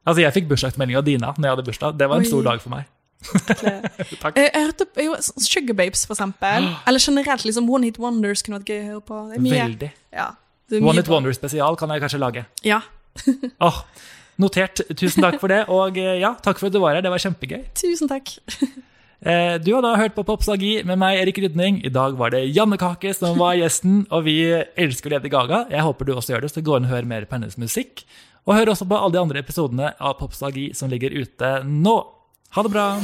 [0.01, 1.97] Altså, jeg fikk bursdagsmelding av Dina når jeg hadde bursdag.
[1.99, 2.29] Det var en Oi.
[2.31, 2.87] stor dag for meg.
[4.21, 4.35] Takk.
[4.37, 5.15] jeg, jeg hørte jo,
[5.45, 6.69] Sugar Babes, for eksempel.
[6.89, 9.19] Eller generelt liksom One Hit Wonders kunne vært gøy å høre på.
[9.47, 9.91] Veldig.
[10.15, 10.29] Ja,
[10.79, 12.45] One Hit Wonders spesial kan jeg kanskje lage.
[12.65, 12.81] Ja.
[13.67, 13.81] oh,
[14.41, 14.81] Notert.
[14.97, 15.65] Tusen takk for det.
[15.71, 17.03] Og eh, ja, takk for at du var her.
[17.05, 17.67] Det var kjempegøy.
[17.81, 18.37] Tusen takk.
[19.21, 21.75] Eh, Du har da hørt på Popsagi med meg, Erik Rydning.
[21.85, 25.67] I dag var det Janne Kake som var gjesten, og vi elsker Lady Gaga.
[25.69, 28.01] Jeg håper du også gjør det, så gå inn og hør mer på hennes musikk.
[28.47, 31.93] Og hør også på alle de andre episodene av Popsagi som ligger ute nå.
[32.53, 32.99] Ha det bra!